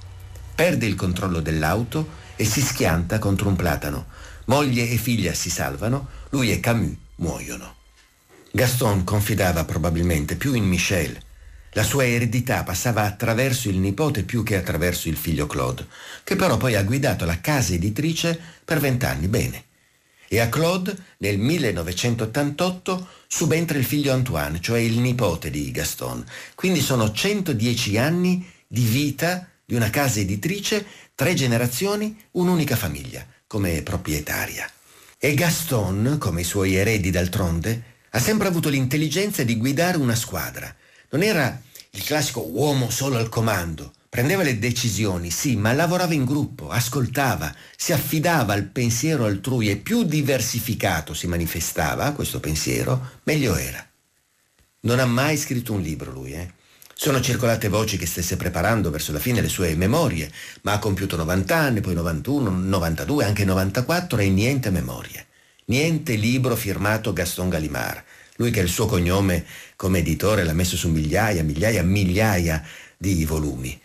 Perde 0.53 0.87
il 0.87 0.97
controllo 0.97 1.38
dell'auto 1.38 2.09
e 2.35 2.45
si 2.45 2.61
schianta 2.61 3.21
contro 3.21 3.49
un 3.49 3.55
platano. 3.55 4.07
Moglie 4.47 4.90
e 4.90 4.97
figlia 4.97 5.33
si 5.33 5.49
salvano, 5.49 6.09
lui 6.31 6.51
e 6.51 6.59
Camus 6.59 6.97
muoiono. 7.16 7.77
Gaston 8.51 9.05
confidava 9.05 9.64
probabilmente 9.64 10.35
più 10.35 10.55
in 10.55 10.64
Michel, 10.64 11.16
la 11.72 11.83
sua 11.85 12.04
eredità 12.04 12.64
passava 12.64 13.04
attraverso 13.04 13.68
il 13.68 13.78
nipote 13.78 14.24
più 14.24 14.42
che 14.42 14.56
attraverso 14.56 15.09
il 15.09 15.16
figlio 15.16 15.46
Claude, 15.46 15.87
che 16.24 16.35
però 16.35 16.56
poi 16.56 16.74
ha 16.74 16.83
guidato 16.83 17.24
la 17.24 17.40
casa 17.40 17.74
editrice 17.74 18.38
per 18.64 18.80
vent'anni 18.80 19.28
bene. 19.28 19.64
E 20.28 20.40
a 20.40 20.48
Claude, 20.48 20.96
nel 21.18 21.38
1988, 21.38 23.09
subentra 23.26 23.78
il 23.78 23.85
figlio 23.85 24.12
Antoine, 24.12 24.61
cioè 24.61 24.78
il 24.78 24.98
nipote 24.98 25.50
di 25.50 25.70
Gaston. 25.70 26.24
Quindi 26.54 26.80
sono 26.80 27.12
110 27.12 27.98
anni 27.98 28.48
di 28.66 28.85
vita 28.85 29.48
di 29.64 29.74
una 29.74 29.90
casa 29.90 30.20
editrice, 30.20 30.85
tre 31.14 31.35
generazioni, 31.35 32.16
un'unica 32.33 32.76
famiglia, 32.76 33.26
come 33.46 33.83
proprietaria. 33.83 34.70
E 35.18 35.35
Gaston, 35.35 36.16
come 36.18 36.42
i 36.42 36.44
suoi 36.44 36.74
eredi 36.74 37.11
d'altronde, 37.11 37.83
ha 38.11 38.18
sempre 38.18 38.48
avuto 38.48 38.68
l'intelligenza 38.68 39.42
di 39.42 39.56
guidare 39.56 39.96
una 39.96 40.14
squadra 40.14 40.74
non 41.11 41.23
era 41.23 41.61
il 41.90 42.05
classico 42.05 42.46
uomo 42.46 42.90
solo 42.90 43.16
al 43.16 43.29
comando. 43.29 43.92
Prendeva 44.09 44.42
le 44.42 44.59
decisioni, 44.59 45.31
sì, 45.31 45.55
ma 45.57 45.73
lavorava 45.73 46.14
in 46.14 46.25
gruppo, 46.25 46.68
ascoltava, 46.68 47.55
si 47.77 47.92
affidava 47.92 48.55
al 48.55 48.64
pensiero 48.64 49.25
altrui 49.25 49.70
e 49.70 49.77
più 49.77 50.03
diversificato 50.03 51.14
si 51.14 51.29
manifestava 51.29 52.11
questo 52.11 52.40
pensiero, 52.40 53.18
meglio 53.23 53.55
era. 53.55 53.88
Non 54.81 54.99
ha 54.99 55.07
mai 55.07 55.37
scritto 55.37 55.73
un 55.73 55.81
libro 55.81 56.11
lui, 56.11 56.33
eh? 56.33 56.59
Sono 56.92 57.20
circolate 57.20 57.68
voci 57.68 57.96
che 57.96 58.07
stesse 58.07 58.37
preparando 58.37 58.90
verso 58.90 59.12
la 59.12 59.18
fine 59.18 59.40
le 59.40 59.49
sue 59.49 59.75
memorie, 59.75 60.31
ma 60.62 60.73
ha 60.73 60.79
compiuto 60.79 61.16
90 61.16 61.57
anni, 61.57 61.81
poi 61.81 61.94
91, 61.94 62.51
92, 62.51 63.25
anche 63.25 63.44
94 63.44 64.18
e 64.18 64.29
niente 64.29 64.70
memorie. 64.70 65.27
Niente 65.66 66.16
libro 66.16 66.57
firmato 66.57 67.12
Gaston 67.12 67.49
Gallimard. 67.49 68.03
Lui 68.37 68.51
che 68.51 68.61
il 68.61 68.68
suo 68.68 68.87
cognome 68.87 69.44
come 69.81 70.01
editore 70.01 70.45
l'ha 70.45 70.53
messo 70.53 70.77
su 70.77 70.90
migliaia, 70.90 71.43
migliaia, 71.43 71.83
migliaia 71.83 72.62
di 72.99 73.25
volumi. 73.25 73.81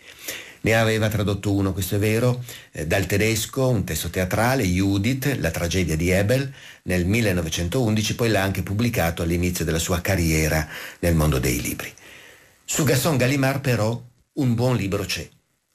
Ne 0.60 0.74
aveva 0.74 1.08
tradotto 1.08 1.54
uno, 1.54 1.72
questo 1.72 1.94
è 1.94 1.98
vero, 1.98 2.44
eh, 2.72 2.86
dal 2.86 3.06
tedesco, 3.06 3.70
un 3.70 3.82
testo 3.82 4.10
teatrale, 4.10 4.64
Judith, 4.64 5.38
la 5.40 5.50
tragedia 5.50 5.96
di 5.96 6.10
Ebel, 6.10 6.52
nel 6.82 7.06
1911, 7.06 8.14
poi 8.14 8.28
l'ha 8.28 8.42
anche 8.42 8.62
pubblicato 8.62 9.22
all'inizio 9.22 9.64
della 9.64 9.78
sua 9.78 10.02
carriera 10.02 10.68
nel 10.98 11.14
mondo 11.14 11.38
dei 11.38 11.62
libri. 11.62 11.90
Su 12.62 12.84
Gaston 12.84 13.16
Gallimard 13.16 13.62
però 13.62 13.98
un 14.34 14.54
buon 14.54 14.76
libro 14.76 15.02
c'è. 15.06 15.26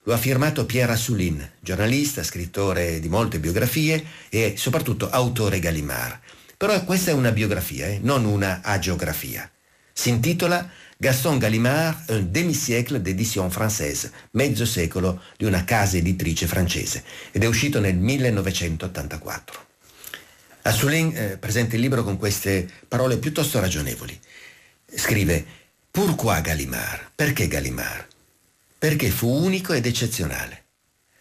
Lo 0.03 0.13
ha 0.13 0.17
firmato 0.17 0.67
Pierre 0.67 0.91
Assoulin, 0.91 1.49
giornalista, 1.59 2.21
scrittore 2.21 2.99
di 2.99 3.09
molte 3.09 3.39
biografie 3.39 4.05
e 4.29 4.53
soprattutto 4.55 5.09
autore 5.09 5.57
Gallimard. 5.57 6.19
Però 6.57 6.79
questa 6.83 7.09
è 7.09 7.15
una 7.15 7.31
biografia, 7.31 7.87
eh, 7.87 7.97
non 8.03 8.25
una 8.25 8.61
agiografia. 8.61 9.49
Si 10.01 10.09
intitola 10.09 10.67
Gaston 10.97 11.37
Gallimard, 11.37 12.09
un 12.09 12.31
demi-siècle 12.31 13.03
d'édition 13.03 13.51
française, 13.51 14.09
mezzo 14.31 14.65
secolo 14.65 15.21
di 15.37 15.45
una 15.45 15.63
casa 15.63 15.97
editrice 15.97 16.47
francese, 16.47 17.03
ed 17.29 17.43
è 17.43 17.45
uscito 17.45 17.79
nel 17.79 17.95
1984. 17.97 19.65
Assoulin 20.63 21.15
eh, 21.15 21.37
presenta 21.37 21.75
il 21.75 21.81
libro 21.83 22.03
con 22.03 22.17
queste 22.17 22.67
parole 22.87 23.17
piuttosto 23.17 23.59
ragionevoli. 23.59 24.19
Scrive 24.91 25.45
Pourquoi 25.91 26.41
Gallimard? 26.41 27.11
Perché 27.13 27.47
Gallimard? 27.47 28.07
Perché 28.79 29.11
fu 29.11 29.27
unico 29.27 29.73
ed 29.73 29.85
eccezionale. 29.85 30.63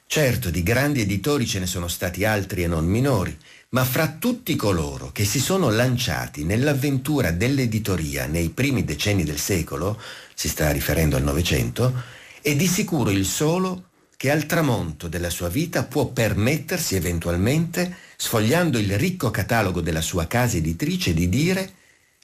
Certo, 0.07 0.49
di 0.49 0.63
grandi 0.63 1.03
editori 1.03 1.47
ce 1.47 1.59
ne 1.59 1.67
sono 1.67 1.87
stati 1.87 2.25
altri 2.25 2.63
e 2.63 2.67
non 2.67 2.87
minori, 2.87 3.37
ma 3.73 3.85
fra 3.85 4.17
tutti 4.19 4.57
coloro 4.57 5.13
che 5.13 5.25
si 5.25 5.39
sono 5.39 5.71
lanciati 5.71 6.45
nell'avventura 6.45 7.31
dell'editoria 7.31 8.27
nei 8.27 8.51
primi 8.51 8.85
decenni 8.85 9.23
del 9.23 9.39
secolo, 9.39 10.01
si 10.35 10.49
sta 10.49 10.71
riferendo 10.73 11.17
al 11.17 11.23
Novecento, 11.23 12.03
è 12.41 12.57
di 12.57 12.67
sicuro 12.67 13.11
il 13.11 13.25
solo 13.25 13.91
che 14.17 14.31
al 14.31 14.47
tramonto 14.47 15.09
della 15.09 15.31
sua 15.31 15.49
vita 15.49 15.85
può 15.85 16.09
permettersi 16.09 16.97
eventualmente, 16.97 17.97
sfogliando 18.17 18.77
il 18.79 18.99
ricco 18.99 19.31
catalogo 19.31 19.81
della 19.81 20.03
sua 20.03 20.27
casa 20.27 20.57
editrice, 20.57 21.15
di 21.15 21.29
dire 21.29 21.75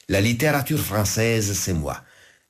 La 0.07 0.19
littérature 0.19 0.81
française 0.81 1.53
c'est 1.53 1.77
moi, 1.77 1.97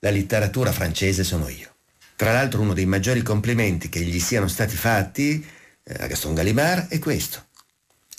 la 0.01 0.11
letteratura 0.11 0.73
francese 0.73 1.23
sono 1.23 1.49
io. 1.49 1.75
Tra 2.17 2.33
l'altro 2.33 2.61
uno 2.61 2.75
dei 2.75 2.87
maggiori 2.87 3.23
complimenti 3.23 3.89
che 3.89 4.01
gli 4.01 4.21
siano 4.21 4.49
stati 4.49 4.75
fatti 4.75 5.47
eh, 5.83 5.95
a 5.99 6.07
Gaston 6.07 6.35
Gallimard 6.35 6.89
è 6.89 6.99
questo. 6.99 7.46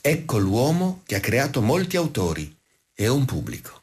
Ecco 0.09 0.37
l'uomo 0.37 1.01
che 1.05 1.15
ha 1.15 1.19
creato 1.19 1.61
molti 1.61 1.97
autori 1.97 2.57
e 2.95 3.09
un 3.09 3.25
pubblico. 3.25 3.81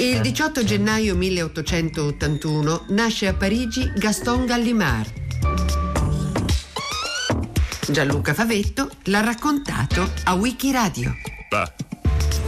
Il 0.00 0.20
18 0.20 0.64
gennaio 0.64 1.14
1881 1.14 2.84
nasce 2.88 3.26
a 3.26 3.32
Parigi 3.32 3.90
Gaston 3.96 4.44
Gallimard. 4.44 5.12
Gianluca 7.88 8.34
Favetto 8.34 8.90
l'ha 9.04 9.20
raccontato 9.20 10.06
a 10.24 10.34
Wikiradio. 10.34 11.14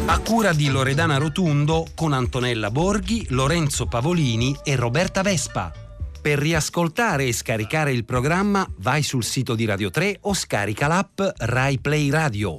A 0.05 0.19
cura 0.19 0.53
di 0.53 0.69
Loredana 0.69 1.17
Rotundo 1.17 1.87
con 1.95 2.13
Antonella 2.13 2.71
Borghi, 2.71 3.25
Lorenzo 3.31 3.87
Pavolini 3.87 4.55
e 4.63 4.77
Roberta 4.77 5.23
Vespa. 5.23 5.86
Per 6.27 6.41
riascoltare 6.41 7.27
e 7.27 7.33
scaricare 7.33 7.93
il 7.93 8.05
programma 8.05 8.69
vai 8.79 9.05
sul 9.05 9.23
sito 9.23 9.55
di 9.55 9.65
Radio 9.65 9.91
3 9.91 10.19
o 10.23 10.35
scarica 10.35 10.89
l'app 10.89 11.21
Rai 11.37 11.79
Play 11.79 12.11
Radio. 12.11 12.55